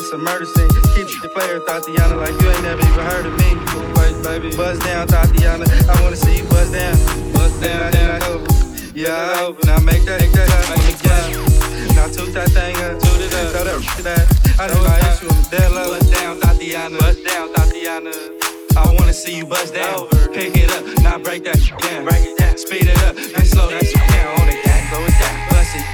that's 0.07 0.15
a 0.15 0.19
murder 0.19 0.47
scene. 0.47 0.69
Keep 0.95 1.23
the 1.23 1.29
player, 1.35 1.59
Tatiana, 1.67 2.15
like 2.15 2.31
you 2.39 2.47
ain't 2.47 2.63
never 2.63 2.79
even 2.79 3.05
heard 3.11 3.27
of 3.27 3.35
me. 3.43 3.59
Wait, 3.99 4.15
baby. 4.23 4.55
Buzz 4.57 4.79
down, 4.79 5.07
Tatiana. 5.09 5.67
I 5.67 6.03
wanna 6.03 6.15
see 6.15 6.39
you 6.39 6.45
buzz 6.45 6.71
down. 6.71 6.95
Buzz 7.33 7.53
down, 7.59 7.91
down, 7.91 8.23
over, 8.31 8.47
Yeah, 8.95 9.43
over. 9.43 9.59
Now 9.67 9.79
make 9.83 10.05
that, 10.07 10.21
make 10.23 10.31
that, 10.31 10.47
make 10.71 10.87
it 10.87 11.01
again. 11.03 11.97
Now 11.97 12.07
toot 12.07 12.31
that 12.35 12.51
thing 12.55 12.77
up, 12.87 13.03
toot 13.03 13.19
it 13.19 13.35
up, 13.35 13.51
throw 13.51 13.65
that, 13.67 13.83
that. 14.07 14.25
I 14.63 14.71
know 14.71 14.79
my 14.87 14.99
issue 15.11 15.27
with 15.27 15.51
that. 15.51 15.75
Buzz 15.75 16.11
down, 16.11 16.39
Tatiana. 16.39 16.99
Buzz 16.99 17.19
down, 17.27 17.53
Tatiana. 17.55 18.13
I 18.77 18.95
wanna 18.95 19.13
see 19.13 19.39
you 19.39 19.47
buzz 19.47 19.73
down. 19.73 20.07
Pick 20.31 20.55
it 20.55 20.71
up, 20.71 20.87
now 21.03 21.19
break 21.19 21.43
that 21.45 21.59
shit 21.59 21.79
down. 21.79 22.05
Break 22.05 22.23
it 22.23 22.39
down. 22.39 22.57
Speed 22.57 22.87
it 22.87 22.99
up, 23.03 23.17
then 23.17 23.45
slow 23.45 23.71
that 23.71 23.83
shit 23.83 24.07
down. 24.15 24.39
On 24.39 24.47
the 24.47 24.55
gas, 24.55 24.87
slow 24.87 25.03
it 25.03 25.19
down. 25.19 25.37
Bust 25.51 25.75
it, 25.75 25.85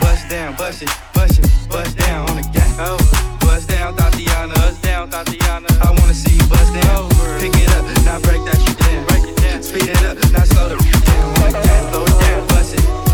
bust 0.00 0.28
down, 0.30 0.56
bust 0.56 0.82
it, 0.82 0.90
bust 1.12 1.38
it, 1.40 1.68
bust 1.68 1.98
down 1.98 2.30
on 2.30 2.36
the 2.36 2.48
gas. 2.48 2.78
Over. 2.80 3.33
Bust 3.54 3.68
down, 3.68 3.94
Tatiana, 3.94 4.52
bust 4.54 4.82
down, 4.82 5.08
Tatiana. 5.10 5.68
I 5.80 5.90
wanna 5.90 6.12
see 6.12 6.34
you 6.34 6.44
bust 6.48 6.74
down. 6.74 7.08
Pick 7.38 7.54
it 7.54 7.70
up, 7.70 7.84
now 8.04 8.18
break 8.26 8.42
that 8.46 8.58
shit 8.58 8.76
down. 8.76 9.06
Break 9.06 9.30
it 9.30 9.36
down, 9.36 9.62
speed 9.62 9.90
it 9.90 10.02
up, 10.02 10.18
now 10.32 10.42
slow 10.42 10.70
the 10.70 10.74
down. 10.74 11.34
The 11.38 11.60
gang, 11.62 11.88
slow 11.88 12.02
it 12.02 12.18
down, 12.18 12.46
bust 12.48 12.74
it, 12.74 13.13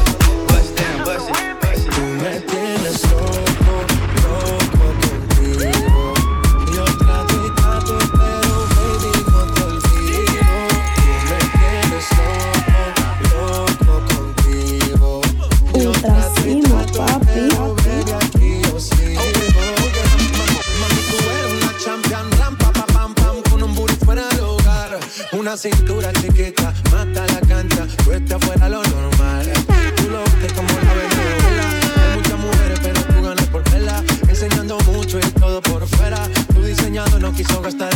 Una 25.51 25.57
cintura 25.57 26.13
chiquita, 26.13 26.73
mata 26.93 27.27
la 27.27 27.41
cancha, 27.41 27.85
estás 28.15 28.45
fuera 28.45 28.69
lo 28.69 28.85
normal. 28.85 29.51
Tú 29.97 30.09
lo 30.09 30.23
ves 30.41 30.53
como 30.53 30.69
la 30.69 30.95
Venezuela. 30.95 31.65
Hay 31.97 32.17
muchas 32.17 32.39
mujeres, 32.39 32.81
pero 32.81 33.03
tú 33.03 33.21
ganas 33.21 33.47
por 33.47 33.71
vela. 33.73 34.05
Enseñando 34.29 34.79
mucho 34.93 35.19
y 35.19 35.23
todo 35.41 35.61
por 35.61 35.89
fuera. 35.89 36.29
Tu 36.55 36.63
diseñado 36.63 37.19
no 37.19 37.33
quiso 37.33 37.61
gastar 37.63 37.89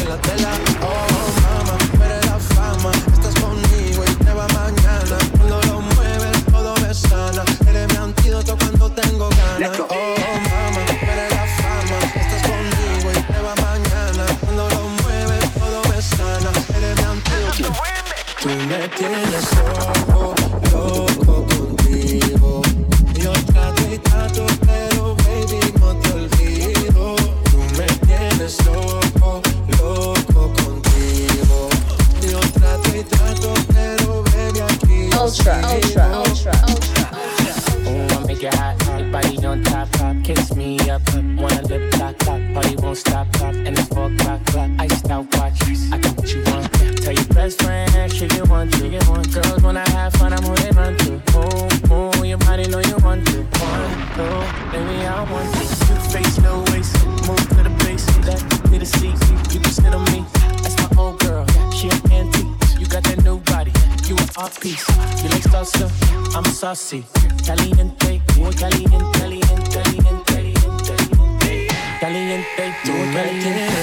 caliente, 72.56 72.74
Tú 72.84 72.92
muy 72.92 73.08
me 73.08 73.73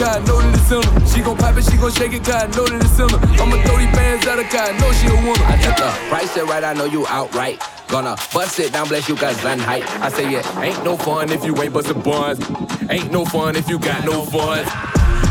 God, 0.00 0.26
know 0.26 0.40
that 0.40 0.56
it's 0.56 0.72
in 0.72 0.80
her. 0.80 1.06
She 1.12 1.20
gon' 1.20 1.36
pop 1.36 1.56
it, 1.60 1.64
she 1.68 1.76
gon' 1.76 1.92
shake 1.92 2.16
it, 2.16 2.24
God, 2.24 2.48
know 2.56 2.64
that 2.64 2.80
it's 2.80 2.96
in 2.96 3.04
her. 3.12 3.20
I'ma 3.36 3.60
throw 3.68 3.76
these 3.76 3.92
bands 3.92 4.24
at 4.24 4.40
her, 4.40 4.48
God, 4.48 4.72
know 4.80 4.88
she 4.96 5.12
a 5.12 5.16
winner. 5.20 5.44
I 5.44 5.60
took 5.60 5.76
the 5.76 5.92
price 6.08 6.32
it 6.40 6.44
right, 6.48 6.64
I 6.64 6.72
know 6.72 6.88
you 6.88 7.06
outright. 7.06 7.60
Gonna 7.92 8.16
bust 8.32 8.58
it 8.60 8.72
down, 8.72 8.88
bless 8.88 9.10
you 9.10 9.16
guys, 9.16 9.36
run 9.44 9.58
height. 9.58 9.84
I 10.00 10.08
say 10.08 10.24
it 10.32 10.46
ain't 10.56 10.82
no 10.88 10.96
fun 10.96 11.28
if 11.28 11.44
you 11.44 11.52
ain't 11.60 11.74
bustin' 11.74 12.00
buns. 12.00 12.40
Ain't 12.88 13.12
no 13.12 13.26
fun 13.26 13.56
if 13.56 13.68
you 13.68 13.78
got 13.78 14.02
no 14.06 14.24
fun. 14.24 14.64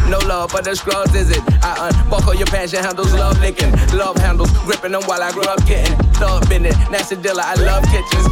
No 0.06 0.22
love 0.30 0.52
for 0.52 0.62
the 0.62 0.76
scrubs, 0.76 1.16
is 1.16 1.32
it? 1.32 1.42
I 1.66 1.90
unbuckle 1.90 2.36
your 2.36 2.46
passion 2.54 2.84
handles, 2.86 3.12
love 3.14 3.42
licking. 3.42 3.74
Love 3.98 4.18
handles, 4.18 4.54
gripping 4.70 4.92
them 4.94 5.02
while 5.10 5.24
I 5.24 5.32
grow 5.32 5.50
up 5.50 5.66
getting. 5.66 5.98
In 6.54 6.66
it, 6.66 6.78
nasty 6.94 7.16
dealer, 7.16 7.42
I 7.42 7.56
love 7.58 7.82
kitchens. 7.90 8.26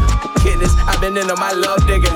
Kidneys, 0.46 0.74
I've 0.86 1.02
been 1.02 1.18
in 1.18 1.26
them, 1.26 1.42
I 1.42 1.54
love 1.54 1.82
digging. 1.90 2.14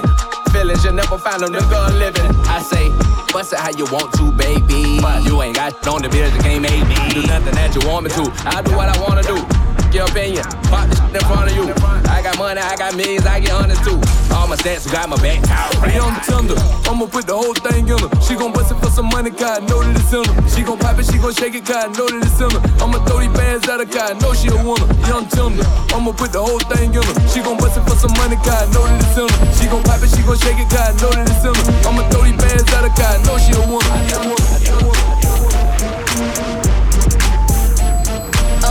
Feelings, 0.54 0.86
you 0.86 0.92
never 0.92 1.18
find 1.18 1.42
them, 1.42 1.54
the 1.54 1.62
gun 1.74 1.98
living. 1.98 2.30
I 2.46 2.62
say, 2.62 2.86
bust 3.32 3.54
it 3.54 3.60
how 3.60 3.70
you 3.70 3.86
want 3.86 4.14
to, 4.14 4.32
baby. 4.32 5.00
But 5.02 5.24
you 5.26 5.42
ain't 5.42 5.56
got 5.56 5.88
on 5.88 6.02
the 6.02 6.10
beers, 6.10 6.34
you 6.34 6.42
can't 6.42 6.62
make 6.62 6.88
me 6.88 6.96
do 7.10 7.22
nothing 7.28 7.56
that 7.56 7.76
you 7.76 7.88
want 7.88 8.06
me 8.06 8.10
to. 8.12 8.32
I 8.46 8.62
do 8.62 8.76
what 8.76 8.90
I 8.90 9.02
wanna 9.02 9.24
do. 9.24 9.51
Your 9.92 10.08
opinion, 10.08 10.48
pop 10.72 10.88
shit 10.88 11.04
in 11.12 11.20
front 11.28 11.52
of 11.52 11.56
you. 11.58 11.68
I 12.08 12.24
got 12.24 12.40
money, 12.40 12.62
I 12.62 12.78
got 12.78 12.96
millions, 12.96 13.26
I 13.26 13.42
get 13.42 13.52
honest 13.52 13.84
too. 13.84 14.00
All 14.32 14.48
my 14.48 14.56
stats 14.56 14.88
got 14.88 15.10
my 15.10 15.20
back. 15.20 15.44
Hey, 15.84 16.00
young 16.00 16.16
tender, 16.24 16.56
I'ma 16.88 17.12
put 17.12 17.28
the 17.28 17.36
whole 17.36 17.54
thing 17.54 17.84
in 17.92 18.00
her. 18.00 18.08
She 18.24 18.40
gon' 18.40 18.54
bust 18.54 18.72
it 18.72 18.80
for 18.80 18.88
some 18.88 19.12
money, 19.12 19.32
God, 19.32 19.68
know 19.68 19.84
that 19.84 19.92
it's 19.92 20.14
in 20.16 20.24
her. 20.24 20.36
She 20.48 20.64
gon' 20.64 20.80
pop 20.80 20.96
it, 20.98 21.12
she 21.12 21.20
gon' 21.20 21.36
shake 21.36 21.56
it, 21.56 21.68
God, 21.68 21.92
know 22.00 22.08
that 22.08 22.24
it's 22.24 22.40
in 22.40 22.48
her. 22.56 22.62
I'ma 22.80 23.04
throw 23.04 23.20
these 23.20 23.36
bands 23.36 23.68
at 23.68 23.84
her, 23.84 23.86
God, 23.86 24.16
know 24.24 24.32
she 24.32 24.48
a 24.48 24.56
winner. 24.56 24.88
Young 25.12 25.28
tender, 25.28 25.68
I'ma 25.92 26.16
put 26.16 26.32
the 26.32 26.40
whole 26.40 26.64
thing 26.72 26.96
in 26.96 27.04
her. 27.04 27.16
She 27.28 27.44
gon' 27.44 27.60
bust 27.60 27.76
it 27.76 27.84
for 27.84 28.00
some 28.00 28.16
money, 28.16 28.40
God, 28.48 28.72
know 28.72 28.88
that 28.88 28.96
it's 28.96 29.20
in 29.20 29.28
her. 29.28 29.40
She 29.60 29.68
gon' 29.68 29.84
pop 29.84 30.00
it, 30.00 30.08
she 30.08 30.24
gon' 30.24 30.40
shake 30.40 30.56
it, 30.56 30.72
God, 30.72 30.96
know 31.04 31.12
that 31.12 31.28
it's 31.28 31.44
in 31.44 31.52
her. 31.52 31.68
I'ma 31.92 32.08
throw 32.08 32.24
these 32.24 32.40
bands 32.40 32.64
at 32.72 32.88
her, 32.88 32.94
God, 32.96 33.20
know 33.28 33.36
she 33.44 33.52
a 33.52 33.62
winner. 33.68 33.92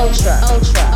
Ultra, 0.01 0.41
ultra. 0.49 0.89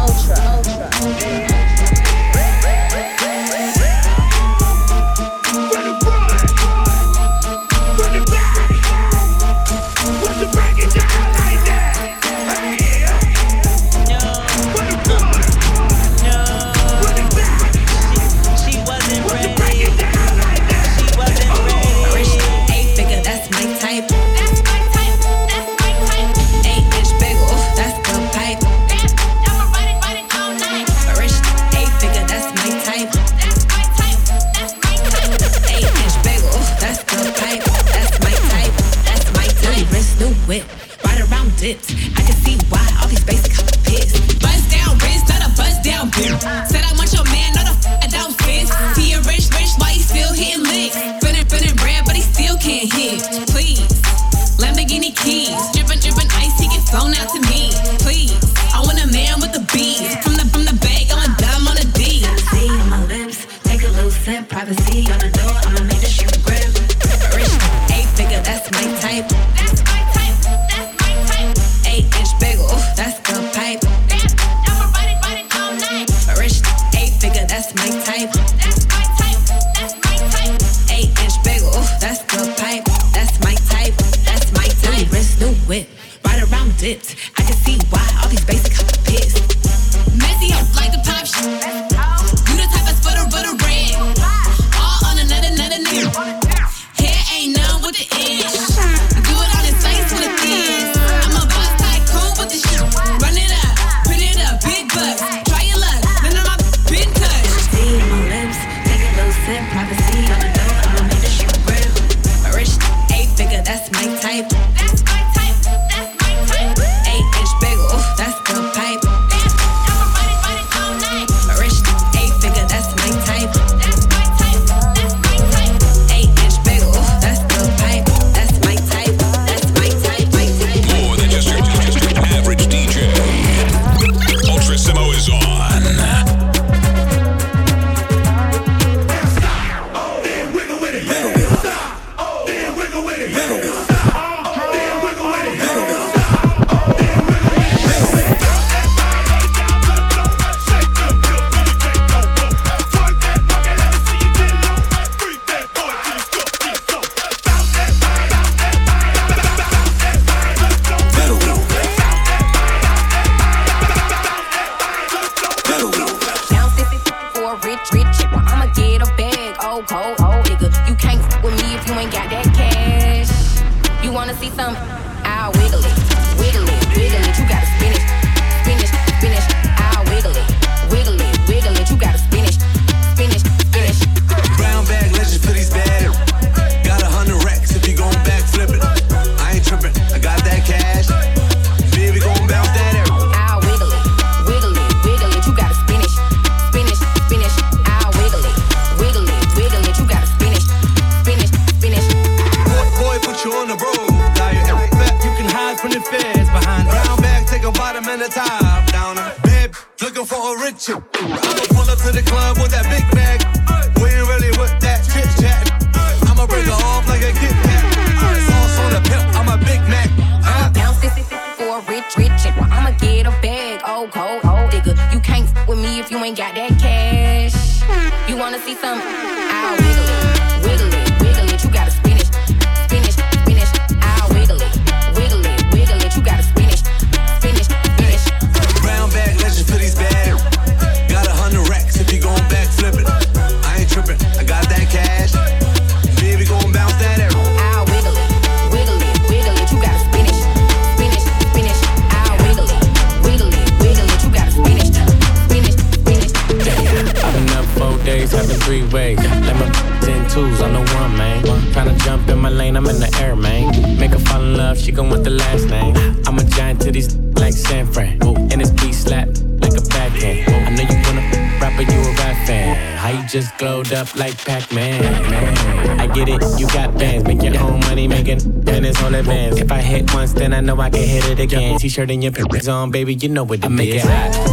twos 260.35 260.61
on 260.61 260.73
the 260.73 260.81
one, 260.81 261.17
man. 261.17 261.43
Tryna 261.73 261.97
jump 262.05 262.29
in 262.29 262.39
my 262.41 262.51
lane, 262.51 262.77
I'm 262.77 262.87
in 262.87 262.99
the 262.99 263.11
air, 263.23 263.37
man. 263.37 263.99
Make 263.99 264.11
her 264.11 264.19
fall 264.19 264.43
in 264.43 264.57
love, 264.57 264.77
she 264.77 264.91
gon' 264.91 265.09
want 265.09 265.23
the 265.23 265.31
last 265.31 265.67
name. 265.69 265.95
I'm 266.27 266.37
a 266.39 266.45
giant 266.57 266.81
to 266.83 266.91
these 266.91 267.15
like 267.43 267.53
San 267.53 267.87
Fran. 267.87 268.21
And 268.51 268.61
this 268.61 268.71
beat 268.71 268.95
slap 268.95 269.29
like 269.63 269.77
a 269.79 269.85
backhand. 269.95 270.51
I 270.67 270.71
know 270.75 270.83
you 270.83 270.99
wanna 271.07 271.25
rapper, 271.61 271.83
you 271.83 272.01
a 272.01 272.13
rap 272.21 272.47
fan. 272.47 272.97
How 272.99 273.11
you 273.11 273.23
just 273.29 273.57
glowed 273.59 273.93
up 273.93 274.15
like 274.17 274.37
Pac-Man. 274.45 276.01
I 276.01 276.07
get 276.09 276.29
it, 276.29 276.43
you 276.59 276.67
got 276.69 276.99
bands, 276.99 277.25
make 277.29 277.43
your 277.43 277.57
own 277.61 277.79
money, 277.81 278.09
making 278.09 278.41
and 278.67 278.85
it's 278.85 279.01
all 279.03 279.15
advance. 279.15 279.61
If 279.61 279.71
I 279.71 279.81
hit 279.81 280.13
once, 280.13 280.33
then 280.33 280.53
I 280.53 280.61
know 280.61 280.81
I 280.81 280.91
can 280.91 281.07
hit 281.07 281.25
it 281.27 281.39
again. 281.39 281.79
T-shirt 281.79 282.11
and 282.11 282.23
your 282.25 282.33
pants 282.33 282.67
on, 282.67 282.91
baby, 282.91 283.15
you 283.15 283.29
know 283.29 283.45
what 283.45 283.61
it 283.61 283.65
I 283.67 283.69
is. 283.69 283.73
make 283.73 283.95
it 283.95 284.03
hot. 284.03 284.44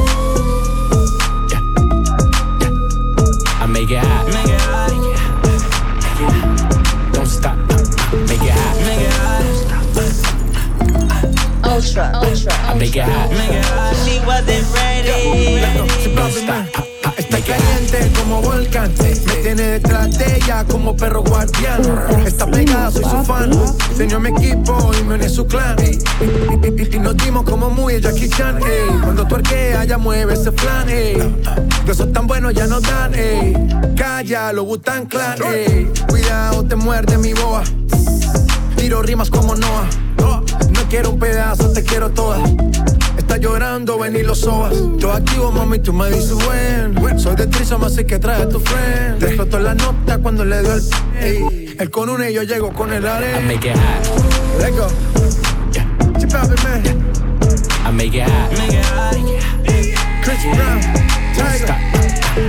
Está 22.26 22.48
pegada, 22.48 22.90
soy 22.90 23.04
su 23.04 23.24
fan. 23.24 23.52
Señor 23.96 24.22
mi 24.22 24.30
equipo 24.30 24.92
y 25.00 25.04
me 25.04 25.16
uní 25.16 25.30
su 25.30 25.46
clan. 25.46 25.78
Y, 25.80 26.96
y, 26.96 27.00
nos 27.00 27.16
dimos 27.18 27.44
como 27.44 27.70
muy 27.70 28.02
Jackie 28.02 28.30
Chan. 28.30 28.58
Ey. 28.58 29.00
Cuando 29.04 29.28
tuerquea, 29.28 29.86
ya 29.86 29.98
mueve 29.98 30.34
ese 30.34 30.52
plan. 30.52 30.90
Ey. 30.90 31.18
Besos 31.86 32.12
tan 32.12 32.26
buenos 32.26 32.54
ya 32.54 32.66
no 32.66 32.82
dan. 32.82 33.14
Ey. 33.14 33.54
Calla, 33.96 34.52
lo 34.54 34.66
butan 34.66 35.06
clan. 35.06 35.38
Ey. 35.44 35.92
Cuidado, 36.10 36.66
te 36.66 36.76
muerde 36.76 37.18
mi 37.18 37.34
boa. 37.34 37.64
Tiro 38.76 39.02
rimas 39.04 39.30
como 39.30 39.56
Noah. 39.56 39.88
No 40.18 40.88
quiero 40.90 41.12
un 41.12 41.20
pedazo, 41.20 41.72
te 41.72 41.84
quiero 41.84 42.10
toda 42.10 42.40
está 43.32 43.42
llorando, 43.42 43.98
ven 43.98 44.16
y 44.18 44.24
lo 44.24 44.36
sobas. 44.36 44.74
Yo 44.98 45.14
activo, 45.14 45.52
mami, 45.52 45.80
tú 45.80 45.94
me 45.94 46.10
dices, 46.10 46.34
buen. 46.34 47.18
Soy 47.18 47.36
de 47.36 47.48
Trisom, 47.48 47.82
así 47.84 48.04
que 48.04 48.20
trae 48.20 48.42
a 48.42 48.50
tu 48.50 48.60
friend. 48.60 49.20
Te 49.20 49.28
explotó 49.28 49.60
la 49.60 49.74
nota 49.74 50.18
cuando 50.18 50.44
le 50.44 50.62
doy 50.62 50.82
el. 51.18 51.24
Ey. 51.24 51.76
El 51.80 51.90
con 51.90 52.10
una 52.10 52.30
y 52.30 52.34
yo 52.34 52.44
llego 52.44 52.74
con 52.74 52.92
el 52.92 53.08
are. 53.08 53.40
I 53.40 53.44
make 53.44 53.70
it 53.70 53.78
hot. 53.78 54.60
Let 54.60 54.72
go. 54.72 54.88
Yeah. 55.72 55.88
Chip 56.20 56.34
out, 56.34 56.64
man. 56.64 56.84
Yeah. 56.84 57.88
I 57.88 57.92
make 57.92 58.14
it 58.14 58.28
hot. 58.28 58.52
Make 58.58 58.74
it 58.74 58.86
hot. 58.86 59.16
Yeah. 59.66 60.24
Chris 60.24 60.44
Brown. 60.54 60.82
Tiger. 61.34 61.66
Stop. 61.66 61.78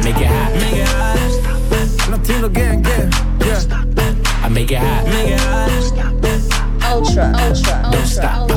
Make 0.02 0.20
it 0.20 0.26
hot. 0.26 0.52
Make 0.54 0.78
it 0.78 0.88
hot. 0.88 2.10
Latino 2.10 2.48
gang, 2.48 2.82
gang. 2.82 3.10
Yeah. 3.38 4.44
I 4.44 4.48
make 4.48 4.72
it 4.72 4.78
hot. 4.78 5.04
Make 5.06 5.28
it 5.28 5.40
hot. 5.40 5.82
Stop. 5.82 6.21
ultra, 6.92 7.32
ultra, 7.36 7.88
don't 7.90 8.06
stop. 8.06 8.48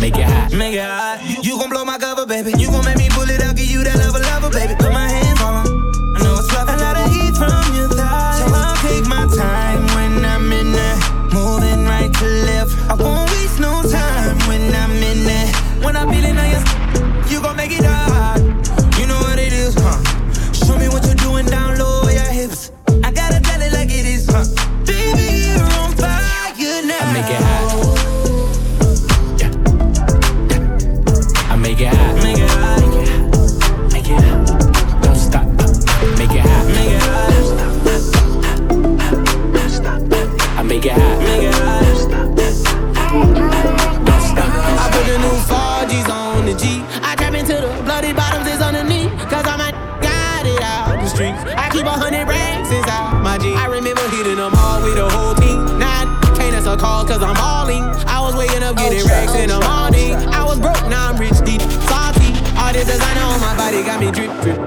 Make 0.00 0.16
it 0.18 0.24
hot, 0.24 0.52
make 0.52 0.74
it 0.74 0.82
hot. 0.82 1.20
You 1.44 1.58
gon' 1.58 1.70
blow 1.70 1.84
my 1.84 1.98
cover, 1.98 2.26
baby. 2.26 2.52
You 2.58 2.68
gon' 2.68 2.84
make 2.84 2.98
me 2.98 3.08
pull. 3.10 3.26
I'll 3.26 3.54
give 3.54 3.70
you 3.70 3.84
that 3.84 3.96
lover, 3.98 4.18
lover, 4.18 4.50
baby. 4.50 4.74
Put 4.78 4.92
my 4.92 5.05
streets. 51.16 51.40
I 51.56 51.72
keep 51.72 51.88
a 51.88 51.96
hundred 51.96 52.28
racks 52.28 52.68
inside 52.70 53.22
my 53.24 53.38
jeans. 53.38 53.56
I 53.56 53.66
remember 53.66 54.04
hitting 54.12 54.36
them 54.36 54.52
all 54.52 54.84
with 54.84 55.00
a 55.00 55.08
whole 55.08 55.34
team. 55.34 55.80
Nine 55.80 56.06
can't 56.36 56.52
answer 56.52 56.76
calls 56.76 57.08
cause 57.08 57.22
I'm 57.22 57.34
hauling. 57.34 57.82
I 58.04 58.20
was 58.20 58.36
waking 58.36 58.62
up 58.62 58.76
getting 58.76 59.00
ultra, 59.00 59.16
racks 59.16 59.32
ultra, 59.32 59.42
in 59.42 59.48
the 59.48 59.60
morning. 59.64 60.12
I 60.28 60.44
was 60.44 60.60
broke, 60.60 60.84
now 60.92 61.08
I'm 61.08 61.16
rich, 61.16 61.40
deep, 61.48 61.64
salty. 61.88 62.36
All 62.60 62.72
this 62.72 62.84
designer 62.84 63.24
on 63.24 63.40
my 63.40 63.56
body 63.56 63.80
got 63.82 63.98
me 63.98 64.12
drip, 64.12 64.30
drip. 64.44 64.60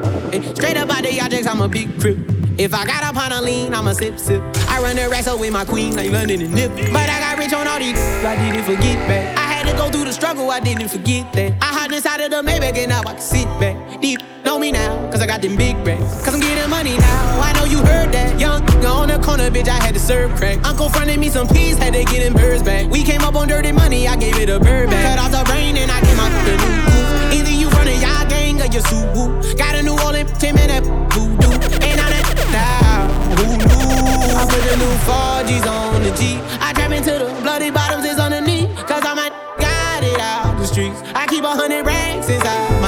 Straight 0.58 0.78
up 0.78 0.90
out 0.90 1.04
the 1.06 1.22
objects, 1.22 1.46
I'm 1.46 1.62
a 1.62 1.70
big 1.70 1.94
crip. 2.02 2.18
If 2.58 2.74
I 2.74 2.86
got 2.86 3.04
up 3.04 3.16
on 3.16 3.32
a 3.32 3.42
lean, 3.42 3.74
I'm 3.74 3.88
a 3.88 3.96
sip, 3.96 4.20
sip. 4.20 4.42
I 4.68 4.82
run 4.82 4.98
the 4.98 5.08
racks 5.08 5.28
up 5.28 5.40
with 5.40 5.54
my 5.54 5.64
queen, 5.64 5.96
like 5.96 6.12
London 6.12 6.42
and 6.42 6.54
Nip. 6.54 6.72
But 6.92 7.08
I 7.10 7.20
got 7.22 7.38
rich 7.38 7.54
on 7.54 7.68
all 7.68 7.80
these, 7.80 7.98
I 8.26 8.36
didn't 8.36 8.66
forget 8.66 8.98
back. 9.08 9.38
I 9.38 9.46
had 9.54 9.72
to 9.72 9.78
go 9.78 9.90
through 9.90 10.06
the 10.06 10.14
struggle, 10.14 10.50
I 10.50 10.60
didn't 10.60 10.90
forget 10.90 11.32
that. 11.34 11.54
I 11.62 11.66
hopped 11.66 11.94
inside 11.94 12.22
of 12.22 12.32
the 12.32 12.42
Maybach 12.42 12.76
and 12.78 12.90
now 12.90 13.02
I 13.02 13.14
can 13.14 13.22
sit 13.22 13.48
back. 13.62 14.02
Deep 14.02 14.20
know 14.50 14.58
me 14.58 14.72
now, 14.72 15.12
cause 15.12 15.22
I 15.22 15.28
got 15.28 15.44
them 15.44 15.56
big 15.56 15.76
racks. 15.86 16.26
Cause 16.26 16.34
I'm 16.34 16.40
getting 16.40 16.68
money 16.72 16.98
now, 16.98 17.40
I 17.40 17.54
know 17.54 17.66
you 17.66 17.78
heard 17.86 18.12
that. 18.14 18.40
Young, 18.40 18.66
on 18.84 19.10
the 19.10 19.20
corner, 19.20 19.48
bitch, 19.52 19.68
I 19.68 19.78
had 19.78 19.94
to 19.94 20.00
serve 20.00 20.34
crack. 20.36 20.58
Uncle 20.66 20.90
fronted 20.90 21.20
me 21.20 21.30
some 21.30 21.48
peas, 21.48 21.78
had 21.78 21.94
to 21.94 22.04
get 22.04 22.24
them 22.24 22.34
birds 22.34 22.64
back. 22.64 22.90
We 22.90 23.04
came 23.04 23.22
up 23.22 23.36
on 23.36 23.48
dirty 23.48 23.72
money, 23.72 24.08
I 24.08 24.16
gave 24.16 24.38
it 24.38 24.50
a 24.50 24.60
bird 24.60 24.90
back. 24.90 25.06
Cut 25.06 25.20
off 25.24 25.32
the 25.38 25.44
brain 25.46 25.78
and 25.78 25.92
I 25.92 26.02
came 26.02 26.20
out 26.20 26.34
with 26.34 26.46
the 26.50 26.56
new. 26.66 27.38
Either 27.38 27.54
you 27.62 27.70
running 27.78 28.02
y'all 28.02 28.26
gang 28.28 28.60
or 28.60 28.66
you 28.74 28.82
Suwu. 28.90 29.56
Got 29.56 29.76
a 29.76 29.84
new 29.84 29.94
Orleans, 30.02 30.34
Tim 30.40 30.58
and 30.58 30.72
that 30.74 30.84
voodoo. 31.14 31.54
And 31.86 32.02
I'm 32.02 32.10
that 32.10 32.90
who 33.38 33.54
knew? 33.54 34.34
I 34.34 34.50
put 34.50 34.62
the 34.66 34.76
new 34.82 34.96
4Gs 35.06 35.68
on 35.70 36.02
the 36.02 36.12
G. 36.18 36.42
I 36.58 36.74
trap 36.74 36.92
into 36.92 37.14
the 37.22 37.30
bloody 37.44 37.70
bottoms, 37.70 38.04
it's 38.04 38.20
underneath. 38.20 38.74
Cause 38.88 39.06
I'm 39.06 39.20
a 39.20 39.30
got 39.62 40.04
it 40.04 40.20
out 40.20 40.58
the 40.58 40.66
streets. 40.66 41.04
I 41.14 41.28
keep 41.28 41.44
a 41.44 41.54
hundred 41.54 41.86
racks 41.86 42.30
inside 42.30 42.79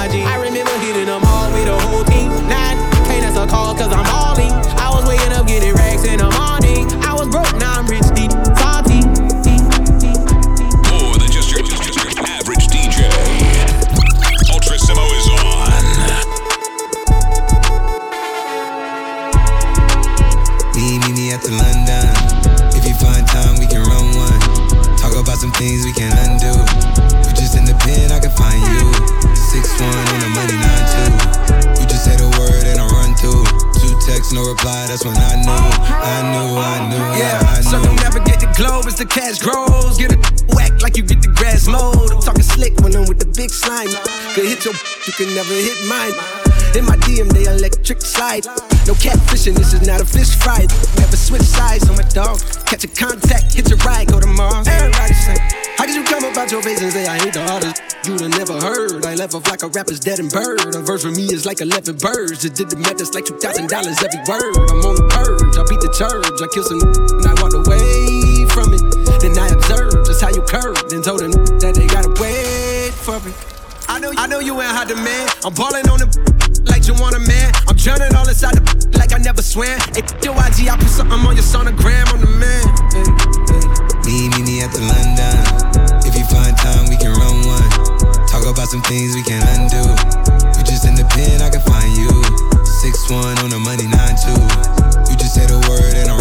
things 25.62 25.86
we 25.86 25.94
can 25.94 26.10
undo. 26.26 26.54
You 27.22 27.32
just 27.38 27.54
in 27.54 27.66
the 27.70 27.78
pen, 27.86 28.10
I 28.10 28.18
can 28.18 28.34
find 28.34 28.58
you. 28.74 28.82
Six 29.38 29.70
one 29.78 29.94
on 29.94 30.20
the 30.26 30.32
money, 30.34 30.58
nine 30.58 30.86
two. 30.90 31.12
You 31.78 31.86
just 31.86 32.04
say 32.04 32.18
the 32.18 32.30
word 32.42 32.66
and 32.66 32.82
I 32.82 32.86
run 32.90 33.14
through. 33.14 33.46
Two 33.78 33.94
texts, 34.02 34.34
no 34.34 34.42
reply. 34.42 34.88
That's 34.90 35.06
when 35.06 35.18
I 35.18 35.38
knew, 35.38 35.54
I 35.54 36.18
knew, 36.34 36.58
I 36.58 36.76
knew, 36.90 37.06
Yeah, 37.14 37.38
I 37.46 37.62
knew. 37.62 38.11
Globe 38.62 38.86
as 38.86 38.96
the 38.96 39.06
cash 39.06 39.42
grows. 39.42 39.98
Get 39.98 40.14
a 40.14 40.20
whack 40.54 40.78
like 40.86 40.96
you 40.96 41.02
get 41.02 41.22
the 41.22 41.34
grass 41.34 41.66
mowed. 41.66 42.14
I'm 42.14 42.22
talking 42.22 42.46
slick 42.46 42.78
when 42.86 42.94
I'm 42.94 43.10
with 43.10 43.18
the 43.18 43.30
big 43.34 43.50
slime. 43.50 43.90
Could 44.38 44.46
hit 44.46 44.62
your, 44.62 44.78
you 45.10 45.14
can 45.18 45.34
never 45.34 45.50
hit 45.50 45.78
mine. 45.90 46.14
In 46.78 46.86
my 46.86 46.96
DM, 47.02 47.34
they 47.34 47.50
electric 47.50 48.06
slide. 48.06 48.46
No 48.86 48.94
catfishing, 49.02 49.58
this 49.58 49.74
is 49.74 49.82
not 49.82 50.00
a 50.00 50.06
fish 50.06 50.38
fry. 50.38 50.62
Never 51.02 51.18
switch 51.18 51.42
sides 51.42 51.90
on 51.90 51.98
my 51.98 52.06
dog. 52.14 52.38
Catch 52.70 52.86
a 52.86 52.92
contact, 52.94 53.58
hit 53.58 53.68
your 53.68 53.82
ride, 53.82 54.08
go 54.14 54.22
to 54.22 54.30
Mars. 54.30 54.70
Everybody 54.70 55.14
say, 55.14 55.38
How 55.82 55.90
could 55.90 55.98
you 55.98 56.06
come 56.06 56.24
about 56.24 56.52
your 56.54 56.62
face 56.62 56.82
and 56.86 56.94
say 56.94 57.10
I 57.10 57.18
hate 57.18 57.34
the 57.34 57.42
artist? 57.50 57.82
You'd 58.06 58.22
have 58.22 58.34
never 58.38 58.62
heard. 58.62 59.06
I 59.06 59.16
left 59.16 59.34
off 59.34 59.50
like 59.50 59.64
a 59.66 59.70
rapper's 59.74 60.00
dead 60.00 60.20
and 60.20 60.30
bird. 60.30 60.76
A 60.78 60.82
verse 60.86 61.02
for 61.02 61.12
me 61.12 61.34
is 61.34 61.46
like 61.46 61.62
11 61.62 61.98
birds. 61.98 62.46
Just 62.46 62.56
did 62.56 62.70
the 62.70 62.78
math, 62.78 63.02
that's 63.02 63.14
like 63.14 63.26
$2,000 63.26 63.42
every 63.42 64.22
word. 64.30 64.54
I'm 64.70 64.86
on 64.86 64.96
the 65.02 65.08
purge, 65.10 65.58
I 65.58 65.66
beat 65.66 65.82
the 65.82 65.92
church. 65.98 66.38
I 66.38 66.48
killed 66.54 66.70
some 66.70 66.82
and 67.18 67.26
I 67.26 67.34
walk 67.42 67.54
away 67.58 68.21
from 68.62 68.74
it. 68.74 68.82
Then 69.22 69.38
I 69.38 69.50
observed 69.50 70.06
just 70.06 70.22
how 70.22 70.30
you 70.30 70.42
curved 70.46 70.94
and 70.94 71.04
told 71.04 71.22
them 71.22 71.32
that 71.62 71.74
they 71.74 71.88
gotta 71.88 72.14
wait 72.22 72.94
for 72.94 73.18
it. 73.18 73.36
I 73.90 74.00
know, 74.00 74.14
I 74.16 74.28
know 74.28 74.40
you 74.40 74.54
ain't 74.62 74.72
hot 74.72 74.88
demand. 74.88 75.34
I'm 75.44 75.54
balling 75.54 75.90
on 75.90 76.00
the 76.00 76.08
like 76.70 76.86
you 76.86 76.94
want 77.02 77.18
a 77.18 77.22
man. 77.26 77.52
I'm 77.68 77.76
drowning 77.76 78.14
all 78.14 78.28
inside 78.28 78.56
the 78.56 78.64
like 78.98 79.14
I 79.14 79.18
never 79.18 79.42
swam. 79.42 79.78
Hey, 79.98 80.06
your 80.22 80.38
IG, 80.38 80.70
I 80.70 80.78
put 80.78 80.90
something 80.90 81.18
on 81.18 81.34
your 81.36 81.46
sonogram. 81.46 82.06
I'm 82.14 82.22
the 82.22 82.32
man. 82.38 82.64
Meet, 84.06 84.30
meet 84.38 84.46
me 84.46 84.56
at 84.62 84.72
the 84.72 84.82
London. 84.86 85.38
If 86.06 86.14
you 86.14 86.26
find 86.30 86.54
time, 86.58 86.86
we 86.90 86.98
can 86.98 87.14
run 87.18 87.42
one. 87.46 87.70
Talk 88.30 88.46
about 88.46 88.70
some 88.70 88.82
things 88.86 89.18
we 89.18 89.24
can 89.26 89.42
undo. 89.58 89.82
You 90.56 90.62
just 90.64 90.86
in 90.86 90.96
the 90.96 91.06
pen, 91.10 91.42
I 91.42 91.50
can 91.50 91.64
find 91.66 91.92
you. 91.98 92.14
Six 92.64 93.10
one 93.10 93.38
on 93.42 93.50
the 93.50 93.60
money, 93.60 93.90
nine 93.90 94.16
two. 94.18 94.42
You 95.10 95.18
just 95.18 95.34
say 95.36 95.46
the 95.50 95.60
word 95.68 95.94
and 95.98 96.10
I 96.10 96.14
run 96.14 96.20
through. 96.20 96.21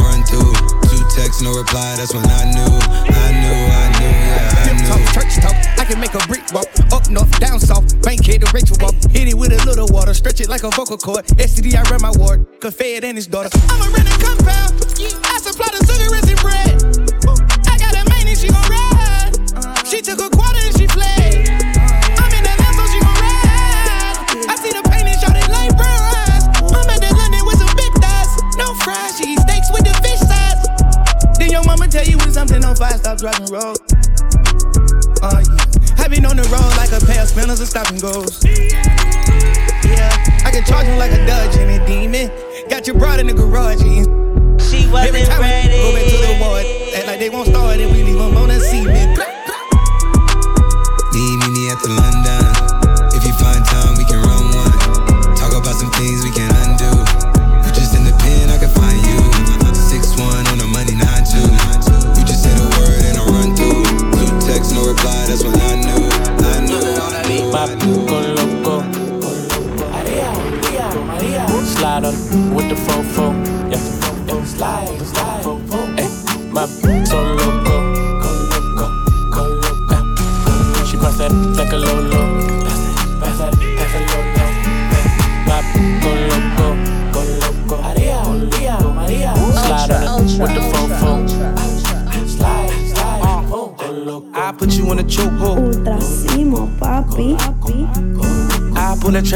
Two 1.30 1.36
texts, 1.36 1.42
no 1.42 1.54
reply. 1.54 1.94
That's 1.96 2.12
when 2.12 2.26
I 2.26 2.44
knew, 2.50 2.74
I 2.90 3.30
knew, 3.30 3.60
I 3.70 3.86
knew, 3.98 4.10
yeah, 4.10 4.66
I 4.66 4.72
knew. 4.74 4.88
talk, 4.88 5.14
church 5.14 5.36
talk. 5.36 5.54
I 5.78 5.84
can 5.84 6.00
make 6.00 6.14
a 6.14 6.26
brick 6.26 6.42
walk. 6.52 6.66
Up 6.92 7.08
north, 7.08 7.30
down 7.38 7.60
south. 7.60 8.02
Bank 8.02 8.24
head 8.24 8.40
to 8.40 8.50
Rachel 8.52 8.76
walk. 8.80 8.94
Hit 9.10 9.28
it 9.28 9.34
with 9.34 9.52
a 9.52 9.64
little 9.64 9.86
water. 9.88 10.14
Stretch 10.14 10.40
it 10.40 10.48
like 10.48 10.64
a 10.64 10.70
vocal 10.70 10.98
cord. 10.98 11.26
STD, 11.26 11.76
I 11.76 11.82
run 11.90 12.02
my 12.02 12.10
ward. 12.18 12.46
Could 12.60 12.74
fed 12.74 13.04
and 13.04 13.16
his 13.16 13.28
daughter. 13.28 13.50
I'm 13.68 13.80
a 13.80 13.92
rented 13.94 14.18
compound. 14.20 14.74
I 15.24 15.38
supply 15.38 15.68
the 15.70 15.86
sugar 15.86 16.16
and 16.16 16.40
bread. 16.40 16.59
Something 33.18 33.46
on 33.46 33.56
fire, 33.56 33.74
stop 33.74 33.80
driving. 33.80 33.80
Uh, 35.22 35.42
yeah. 35.42 36.04
I 36.04 36.08
been 36.08 36.24
on 36.24 36.36
the 36.36 36.42
road 36.44 36.76
like 36.76 36.92
a 36.92 37.04
pair 37.04 37.22
of 37.22 37.28
spinners 37.28 37.60
and 37.60 37.68
stop 37.68 37.88
and 37.90 38.00
goes. 38.00 38.42
Yeah, 38.44 40.10
I 40.44 40.50
can 40.50 40.64
charge 40.64 40.86
him 40.86 40.98
like 40.98 41.12
a 41.12 41.26
Dodge 41.26 41.56
and 41.56 41.82
a 41.82 41.86
demon. 41.86 42.30
Got 42.68 42.86
your 42.86 42.98
broad 42.98 43.20
in 43.20 43.26
the 43.26 43.34
garage. 43.34 43.82
And 43.82 44.60
she 44.60 44.86
wasn't 44.88 45.14
Every 45.14 45.22
time 45.22 45.40
ready. 45.40 45.68
we 45.68 45.82
go 45.82 45.92
back 45.92 46.04
to 46.04 46.16
the 46.16 46.38
ward, 46.40 46.66
act 46.94 47.06
like 47.06 47.18
they 47.18 47.30
won't 47.30 47.48
start 47.48 47.80
and 47.80 47.92
we 47.92 48.04
leave 48.04 48.18
them 48.18 48.36
on 48.36 48.48
the 48.48 48.60
cement. 48.60 49.29
Con 68.06 68.34
loco. 68.34 68.84
Slide 71.64 72.04
on 72.04 72.14
with 72.54 72.68
the 72.68 72.74
fofo. 72.74 73.32
Yeah, 73.70 73.78
yeah. 74.26 74.44
slide, 74.44 75.00
slide. 75.06 75.44
Ay, 75.96 76.04
eh, 76.04 76.08
my 76.52 76.66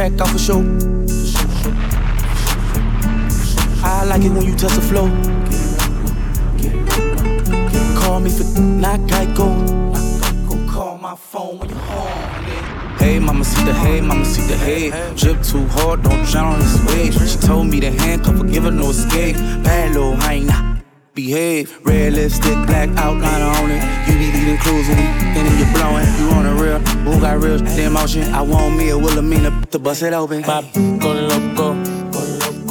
Off 0.04 0.34
a 0.34 0.38
show. 0.38 0.60
I 3.82 4.04
like 4.04 4.22
it 4.22 4.30
when 4.32 4.44
you 4.44 4.54
touch 4.54 4.74
the 4.74 4.82
flow. 4.82 5.08
Call 7.98 8.20
me 8.20 8.28
for 8.28 8.60
not 8.60 9.00
Geico. 9.08 9.48
Call 10.70 10.98
my 10.98 11.16
phone 11.16 11.58
when 11.58 11.70
you're 11.70 11.78
home. 11.78 12.98
Hey, 12.98 13.18
mama, 13.18 13.44
see 13.46 13.64
the 13.64 13.72
hey, 13.72 14.02
mama, 14.02 14.26
see 14.26 14.46
the 14.46 14.58
hey. 14.58 14.90
Drip 15.16 15.42
too 15.42 15.66
hard, 15.68 16.02
don't 16.02 16.22
drown 16.26 16.52
on 16.52 16.60
this 16.60 16.84
wave. 16.86 17.14
She 17.26 17.38
told 17.38 17.68
me 17.68 17.80
to 17.80 17.90
handcuff 17.90 18.36
her, 18.36 18.44
give 18.44 18.64
her 18.64 18.70
no 18.70 18.90
escape. 18.90 19.36
Bad 19.36 19.94
little 19.94 20.16
hyena. 20.16 20.73
Behave, 21.14 21.78
red 21.86 22.14
lipstick, 22.14 22.58
black 22.66 22.88
outline 22.98 23.40
on 23.40 23.70
it. 23.70 23.80
You 24.08 24.14
be 24.18 24.26
leaving 24.26 24.40
leading 24.40 24.58
cruising, 24.58 24.98
and 24.98 25.46
then 25.46 25.58
you 25.60 25.66
blowing. 25.72 26.08
You 26.18 26.26
on 26.34 26.44
a 26.44 26.54
real, 26.60 26.80
who 27.06 27.20
got 27.20 27.40
real 27.40 27.58
the 27.58 27.84
emotion? 27.84 28.34
I 28.34 28.42
want 28.42 28.76
me 28.76 28.90
a 28.90 28.98
Wilhelmina 28.98 29.64
to 29.70 29.78
bust 29.78 30.02
it 30.02 30.12
open. 30.12 30.42
Papi 30.42 30.98
con 31.00 31.28
loco. 31.28 31.74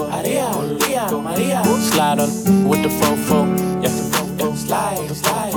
Maria, 0.10 0.50
Maria, 0.52 1.08
Maria. 1.10 1.64
Slide 1.64 2.20
on 2.20 2.68
with 2.68 2.84
the 2.84 2.90
fofo. 2.90 3.48
Yeah, 3.82 3.90
yeah. 4.38 4.56
slide, 4.56 5.10
slide. 5.16 5.54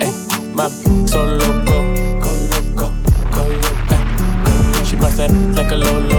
Ay, 0.00 0.12
my 0.54 0.68
so 1.08 1.24
loco. 1.24 1.76
Eh, 1.90 2.44
She 4.84 4.94
pass 4.96 5.16
that 5.16 5.30
like 5.56 5.72
a 5.72 5.74
lolo. 5.74 6.17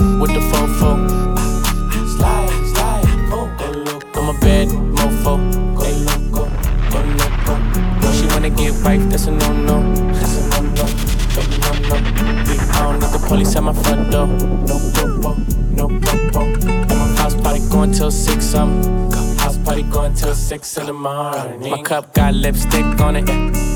With 0.00 0.32
the 0.32 0.49
six 20.64 20.88
in. 20.88 20.96
My 20.96 21.82
cup 21.84 22.12
got 22.14 22.34
lipstick 22.34 23.00
on 23.00 23.16
it. 23.16 23.28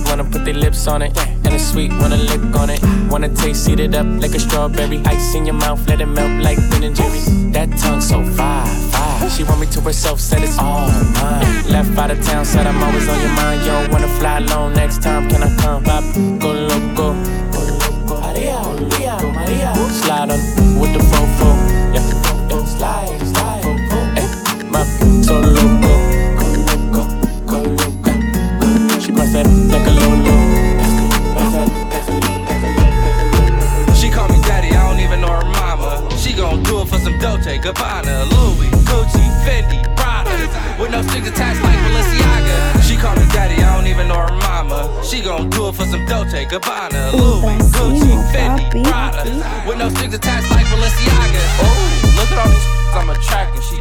Wanna 0.06 0.24
put 0.24 0.44
their 0.44 0.54
lips 0.54 0.86
on 0.86 1.02
it. 1.02 1.16
And 1.18 1.48
it's 1.54 1.70
sweet, 1.70 1.90
wanna 1.92 2.16
lick 2.16 2.56
on 2.56 2.70
it. 2.70 2.80
Wanna 3.10 3.28
taste, 3.34 3.68
eat 3.68 3.80
it 3.80 3.94
up 3.94 4.06
like 4.20 4.34
a 4.34 4.40
strawberry. 4.40 5.02
Ice 5.06 5.34
in 5.34 5.46
your 5.46 5.54
mouth, 5.54 5.86
let 5.88 6.00
it 6.00 6.06
melt 6.06 6.42
like 6.42 6.58
Ben 6.70 6.84
and 6.84 6.96
Jerry. 6.96 7.20
That 7.52 7.68
tongue 7.78 8.00
so 8.00 8.24
fire. 8.36 9.30
She 9.30 9.42
want 9.44 9.60
me 9.60 9.66
to 9.68 9.80
herself, 9.80 10.20
said 10.20 10.42
it's 10.42 10.58
all 10.58 10.88
mine. 11.20 11.68
Left 11.68 11.96
out 11.98 12.10
of 12.10 12.22
town, 12.22 12.44
said 12.44 12.66
I'm 12.66 12.82
always 12.82 13.08
on 13.08 13.20
your 13.20 13.34
mind. 13.34 13.64
Don't 13.64 13.90
wanna 13.90 14.08
fly 14.18 14.38
alone 14.38 14.74
next 14.74 15.02
time, 15.02 15.28
can 15.28 15.42
I 15.42 15.56
come? 15.56 15.84
Pop, 15.84 16.04
go 16.40 16.52
loco. 16.52 17.14
Go 18.06 18.20
Maria, 18.20 18.60
Maria, 18.80 19.16
Maria. 19.22 19.74
Slide 20.02 20.30
on 20.30 20.80
with 20.80 20.92
the 20.92 21.00
fofo. 21.10 21.73
Gabbana, 37.64 38.28
Louis, 38.28 38.68
Gucci, 38.84 39.24
Fendi, 39.40 39.80
Prada, 39.96 40.28
with 40.78 40.90
no 40.90 41.00
strings 41.00 41.26
attached 41.26 41.62
like 41.62 41.78
Balenciaga. 41.78 42.82
She 42.82 42.94
call 42.94 43.16
me 43.16 43.24
daddy, 43.32 43.54
I 43.54 43.74
don't 43.74 43.86
even 43.86 44.06
know 44.06 44.18
her 44.18 44.36
mama. 44.36 45.02
She 45.02 45.22
gon' 45.22 45.48
do 45.48 45.68
it 45.68 45.74
for 45.74 45.86
some 45.86 46.04
Dolce, 46.04 46.44
Gabbana, 46.44 47.14
Louis, 47.14 47.56
Gucci, 47.72 48.12
Fendi, 48.34 48.84
Prada, 48.84 49.24
with 49.66 49.78
no 49.78 49.88
strings 49.88 50.12
attached 50.12 50.50
like 50.50 50.66
Balenciaga. 50.66 51.40
Oh, 51.64 52.12
look 52.20 52.30
at 52.32 52.38
all 52.44 52.52
these 52.52 52.84
I'm 53.00 53.08
attracting. 53.08 53.62
She 53.62 53.80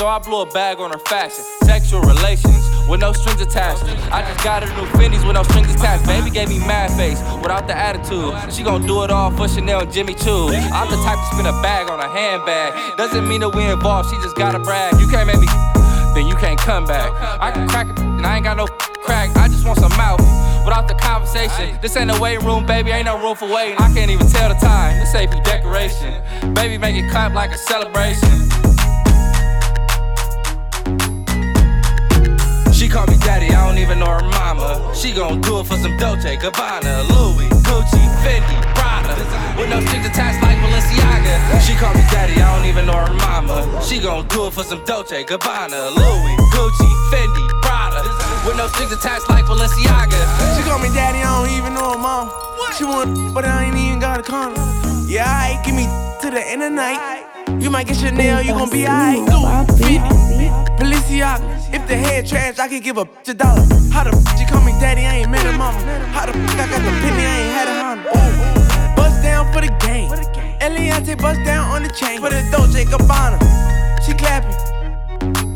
so 0.00 0.06
I 0.06 0.18
blew 0.18 0.40
a 0.40 0.46
bag 0.46 0.78
on 0.80 0.90
her 0.90 0.98
fashion. 1.00 1.44
Sexual 1.64 2.00
relations 2.00 2.64
with 2.88 3.00
no 3.00 3.12
strings 3.12 3.40
attached. 3.40 3.84
I 4.12 4.22
just 4.22 4.44
got 4.44 4.62
her 4.62 4.70
new 4.76 4.86
Fendi's 4.98 5.24
with 5.24 5.34
no 5.34 5.42
strings 5.44 5.74
attached. 5.74 6.06
Baby 6.06 6.30
gave 6.30 6.48
me 6.48 6.58
mad 6.58 6.90
face 6.96 7.20
without 7.42 7.66
the 7.66 7.76
attitude. 7.76 8.34
She 8.52 8.62
gon' 8.62 8.86
do 8.86 9.04
it 9.04 9.10
all 9.10 9.30
for 9.30 9.48
Chanel 9.48 9.80
and 9.80 9.92
Jimmy 9.92 10.14
Choo. 10.14 10.48
I'm 10.48 10.90
the 10.90 10.96
type 11.04 11.18
to 11.18 11.26
spin 11.34 11.46
a 11.46 11.52
bag 11.62 11.90
on 11.90 12.00
a 12.00 12.08
handbag. 12.08 12.96
Doesn't 12.96 13.26
mean 13.28 13.40
that 13.40 13.54
we 13.54 13.64
involved, 13.64 14.10
she 14.10 14.16
just 14.22 14.36
gotta 14.36 14.58
brag. 14.58 14.98
You 15.00 15.08
can't 15.08 15.26
make 15.26 15.40
me, 15.40 15.48
then 16.14 16.26
you 16.26 16.36
can't 16.36 16.58
come 16.58 16.86
back. 16.86 17.12
I 17.40 17.50
can 17.50 17.68
crack 17.68 17.88
it, 17.88 17.98
and 17.98 18.26
I 18.26 18.36
ain't 18.36 18.44
got 18.44 18.56
no 18.56 18.66
crack. 18.66 19.36
I 19.36 19.48
just 19.48 19.66
want 19.66 19.78
some 19.78 19.94
mouth 19.96 20.20
without 20.64 20.88
the 20.88 20.94
conversation. 20.94 21.78
This 21.80 21.96
ain't 21.96 22.10
a 22.10 22.20
waiting 22.20 22.44
room, 22.44 22.66
baby, 22.66 22.90
ain't 22.90 23.06
no 23.06 23.20
room 23.20 23.36
for 23.36 23.48
waiting. 23.48 23.78
I 23.78 23.92
can't 23.92 24.10
even 24.10 24.26
tell 24.28 24.48
the 24.48 24.58
time. 24.60 24.98
This 24.98 25.14
AP 25.14 25.42
decoration. 25.44 26.22
Baby, 26.54 26.78
make 26.78 26.96
it 26.96 27.10
clap 27.10 27.32
like 27.34 27.50
a 27.52 27.58
celebration. 27.58 28.69
Call 32.90 33.06
me 33.06 33.16
daddy, 33.22 33.54
I 33.54 33.66
don't 33.66 33.78
even 33.78 33.98
know 34.00 34.10
her 34.10 34.26
mama. 34.34 34.74
She 34.94 35.12
gon' 35.12 35.40
do 35.40 35.60
it 35.60 35.66
for 35.66 35.76
some 35.78 35.96
Dolce, 35.96 36.36
Gabbana, 36.36 37.06
Louis, 37.06 37.48
Gucci, 37.62 38.02
Fendi, 38.20 38.56
Prada, 38.74 39.14
with 39.56 39.70
no 39.70 39.78
strings 39.86 40.06
attached 40.06 40.42
like 40.42 40.58
Balenciaga. 40.58 41.62
She 41.62 41.74
call 41.78 41.94
me 41.94 42.02
daddy, 42.10 42.34
I 42.42 42.56
don't 42.56 42.66
even 42.66 42.86
know 42.86 42.98
her 42.98 43.14
mama. 43.14 43.62
She 43.82 44.00
gon' 44.00 44.26
do 44.28 44.48
it 44.48 44.52
for 44.52 44.64
some 44.64 44.84
Dolce, 44.84 45.24
Gabbana, 45.24 45.94
Louis, 45.94 46.36
Gucci, 46.50 46.90
Fendi, 47.14 47.44
Prada, 47.62 48.02
with 48.46 48.56
no 48.56 48.66
strings 48.68 48.92
attached 48.92 49.30
like 49.30 49.44
Balenciaga. 49.44 50.20
She 50.56 50.62
call 50.68 50.80
me 50.80 50.88
daddy, 50.90 51.22
I 51.22 51.30
don't 51.38 51.56
even 51.56 51.74
know 51.74 51.92
her 51.92 51.98
mom. 51.98 52.28
She 52.76 52.84
want, 52.84 53.32
but 53.32 53.44
I 53.44 53.64
ain't 53.64 53.76
even 53.76 54.00
got 54.00 54.20
a 54.20 54.22
condom. 54.22 54.66
Yeah, 55.06 55.26
I 55.26 55.62
give 55.64 55.74
me 55.74 55.86
to 56.22 56.30
the 56.30 56.42
end 56.44 56.62
of 56.62 56.70
the 56.70 56.76
night. 56.76 57.26
You 57.60 57.70
might 57.70 57.86
get 57.86 57.96
Chanel, 57.96 58.42
you 58.42 58.52
gon' 58.52 58.70
be 58.70 58.86
alright. 58.86 59.18
Louis, 59.18 59.78
Fendi, 59.78 60.29
Balenciaga. 60.80 61.44
If 61.74 61.86
the 61.86 61.96
head 61.96 62.26
trash, 62.26 62.58
I 62.58 62.66
can 62.66 62.80
give 62.80 62.96
a 62.96 63.04
bitch 63.04 63.28
a 63.28 63.34
dollar. 63.34 63.62
How 63.92 64.04
the 64.04 64.16
f- 64.16 64.38
she 64.38 64.46
call 64.46 64.62
me 64.62 64.72
daddy, 64.80 65.02
I 65.02 65.16
ain't 65.16 65.30
met 65.30 65.44
a 65.44 65.52
mama. 65.52 65.78
How 66.08 66.24
the 66.24 66.32
i 66.32 66.56
got 66.56 66.80
the 66.80 66.92
penny, 67.02 67.24
I 67.26 67.36
ain't 67.42 67.52
had 67.52 67.68
a. 67.68 67.80
Ooh. 68.08 68.96
Bust 68.96 69.22
down 69.22 69.52
for 69.52 69.60
the 69.60 69.68
game. 69.84 70.08
Eliante 70.60 71.20
bust 71.20 71.40
down 71.44 71.70
on 71.70 71.82
the 71.82 71.90
chain. 71.90 72.18
For 72.20 72.30
the 72.30 72.42
Dolce 72.50 72.84
Gabbana. 72.86 73.38
She 74.04 74.14
clapping. 74.14 75.49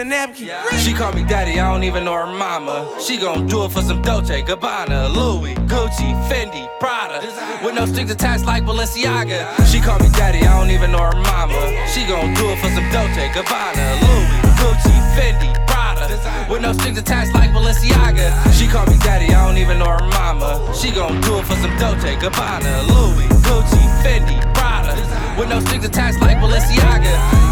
Too 0.00 0.08
wet, 0.08 0.36
get 0.36 0.44
a 0.44 0.48
napkin. 0.48 0.78
She 0.78 0.92
call 0.92 1.12
me 1.12 1.24
daddy, 1.24 1.60
I 1.60 1.72
don't 1.72 1.84
even 1.84 2.04
know 2.04 2.14
her 2.14 2.26
mama. 2.26 2.88
She 3.00 3.16
gon' 3.16 3.46
do 3.46 3.64
it 3.64 3.72
for 3.72 3.82
some 3.82 4.02
Dolce, 4.02 4.42
Gabbana, 4.42 5.14
Louis, 5.14 5.54
Gucci, 5.66 6.14
Fendi, 6.28 6.68
Prada, 6.78 7.20
with 7.64 7.74
no 7.74 7.86
strings 7.86 8.10
attached 8.10 8.44
like 8.44 8.64
Balenciaga. 8.64 9.66
She 9.70 9.80
call 9.80 9.98
me 9.98 10.08
daddy, 10.10 10.40
I 10.40 10.58
don't 10.58 10.70
even 10.70 10.92
know 10.92 10.98
her 10.98 11.16
mama. 11.16 11.86
She 11.88 12.06
gon' 12.06 12.34
do 12.34 12.48
it 12.50 12.58
for 12.58 12.68
some 12.70 12.88
Dolce, 12.90 13.28
Gabbana, 13.28 14.00
Louis, 14.00 14.40
Gucci, 14.60 14.96
Fendi, 15.16 15.50
Prada, 15.66 16.08
with 16.50 16.62
no 16.62 16.72
strings 16.72 16.98
attached 16.98 17.34
like 17.34 17.50
Balenciaga. 17.50 18.30
She 18.58 18.66
call 18.66 18.86
me 18.86 18.96
daddy, 18.98 19.26
I 19.34 19.46
don't 19.46 19.58
even 19.58 19.78
know 19.78 19.90
her 19.90 20.06
mama. 20.08 20.74
She 20.74 20.90
gon' 20.90 21.20
do 21.22 21.38
it 21.38 21.44
for 21.44 21.56
some 21.56 21.76
Dolce, 21.78 22.16
Gabbana, 22.16 22.86
Louis, 22.88 23.28
Gucci, 23.42 23.82
Fendi, 24.02 24.38
Prada, 24.54 24.94
with 25.38 25.48
no 25.48 25.60
strings 25.60 25.84
attached 25.84 26.20
like 26.20 26.38
Balenciaga. 26.38 27.49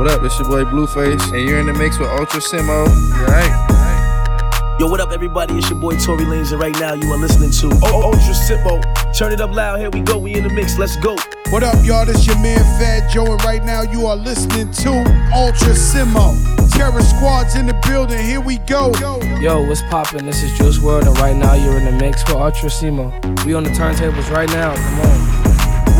What 0.00 0.10
up? 0.10 0.22
It's 0.22 0.38
your 0.38 0.48
boy 0.48 0.64
Blueface, 0.64 1.30
and 1.36 1.46
you're 1.46 1.60
in 1.60 1.66
the 1.66 1.74
mix 1.74 1.98
with 1.98 2.08
Ultra 2.08 2.40
Simmo. 2.40 2.88
You 2.88 3.26
right? 3.26 4.76
Yo, 4.80 4.88
what 4.88 4.98
up, 4.98 5.12
everybody? 5.12 5.58
It's 5.58 5.68
your 5.68 5.78
boy 5.78 5.94
Tory 5.98 6.24
Lanez, 6.24 6.52
and 6.52 6.58
right 6.58 6.74
now 6.80 6.94
you 6.94 7.12
are 7.12 7.18
listening 7.18 7.50
to 7.60 7.68
Oh 7.84 8.04
Ultra 8.04 8.32
Simmo. 8.32 8.80
Turn 9.12 9.30
it 9.30 9.42
up 9.42 9.50
loud. 9.50 9.78
Here 9.78 9.90
we 9.90 10.00
go. 10.00 10.16
We 10.16 10.36
in 10.36 10.44
the 10.44 10.48
mix. 10.48 10.78
Let's 10.78 10.96
go. 10.96 11.18
What 11.50 11.62
up, 11.62 11.84
y'all? 11.84 12.06
This 12.06 12.26
your 12.26 12.38
man 12.38 12.60
Fat 12.80 13.10
Joe, 13.10 13.30
and 13.30 13.44
right 13.44 13.62
now 13.62 13.82
you 13.82 14.06
are 14.06 14.16
listening 14.16 14.72
to 14.72 14.90
Ultra 15.34 15.74
Simmo. 15.74 16.32
Terror 16.70 17.02
Squad's 17.02 17.54
in 17.56 17.66
the 17.66 17.78
building. 17.86 18.24
Here 18.24 18.40
we 18.40 18.56
go. 18.56 18.94
Yo, 19.38 19.66
what's 19.68 19.82
poppin'? 19.90 20.24
This 20.24 20.42
is 20.42 20.56
Juice 20.56 20.78
WRLD, 20.78 21.08
and 21.08 21.18
right 21.18 21.36
now 21.36 21.52
you're 21.52 21.76
in 21.76 21.84
the 21.84 21.92
mix 21.92 22.24
with 22.24 22.36
Ultra 22.36 22.70
Simmo. 22.70 23.44
We 23.44 23.52
on 23.52 23.64
the 23.64 23.70
turntables 23.70 24.30
right 24.30 24.48
now. 24.48 24.74
Come 24.74 25.00
on. 25.00 25.49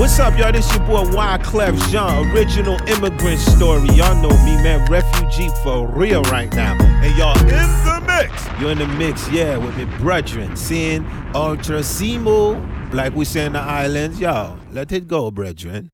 What's 0.01 0.19
up, 0.19 0.39
y'all? 0.39 0.51
This 0.51 0.75
your 0.75 0.87
boy 0.87 1.05
Wyclef 1.11 1.79
Jean, 1.91 2.31
original 2.31 2.81
immigrant 2.89 3.39
story. 3.39 3.87
Y'all 3.91 4.15
know 4.23 4.31
me, 4.47 4.57
man. 4.63 4.91
Refugee 4.91 5.51
for 5.63 5.87
real 5.89 6.23
right 6.23 6.51
now. 6.55 6.75
And 6.81 7.19
y'all 7.19 7.39
in 7.39 7.49
the 7.49 8.03
mix. 8.07 8.49
You're 8.59 8.71
in 8.71 8.79
the 8.79 8.87
mix, 8.87 9.31
yeah, 9.31 9.59
with 9.59 9.77
me 9.77 9.85
brethren. 9.99 10.57
Seeing 10.57 11.05
Ultra 11.35 11.81
Simmo, 11.81 12.95
like 12.95 13.15
we 13.15 13.27
say 13.27 13.45
in 13.45 13.53
the 13.53 13.59
islands. 13.59 14.19
Y'all, 14.19 14.59
let 14.73 14.91
it 14.91 15.07
go, 15.07 15.31
brethren. 15.31 15.91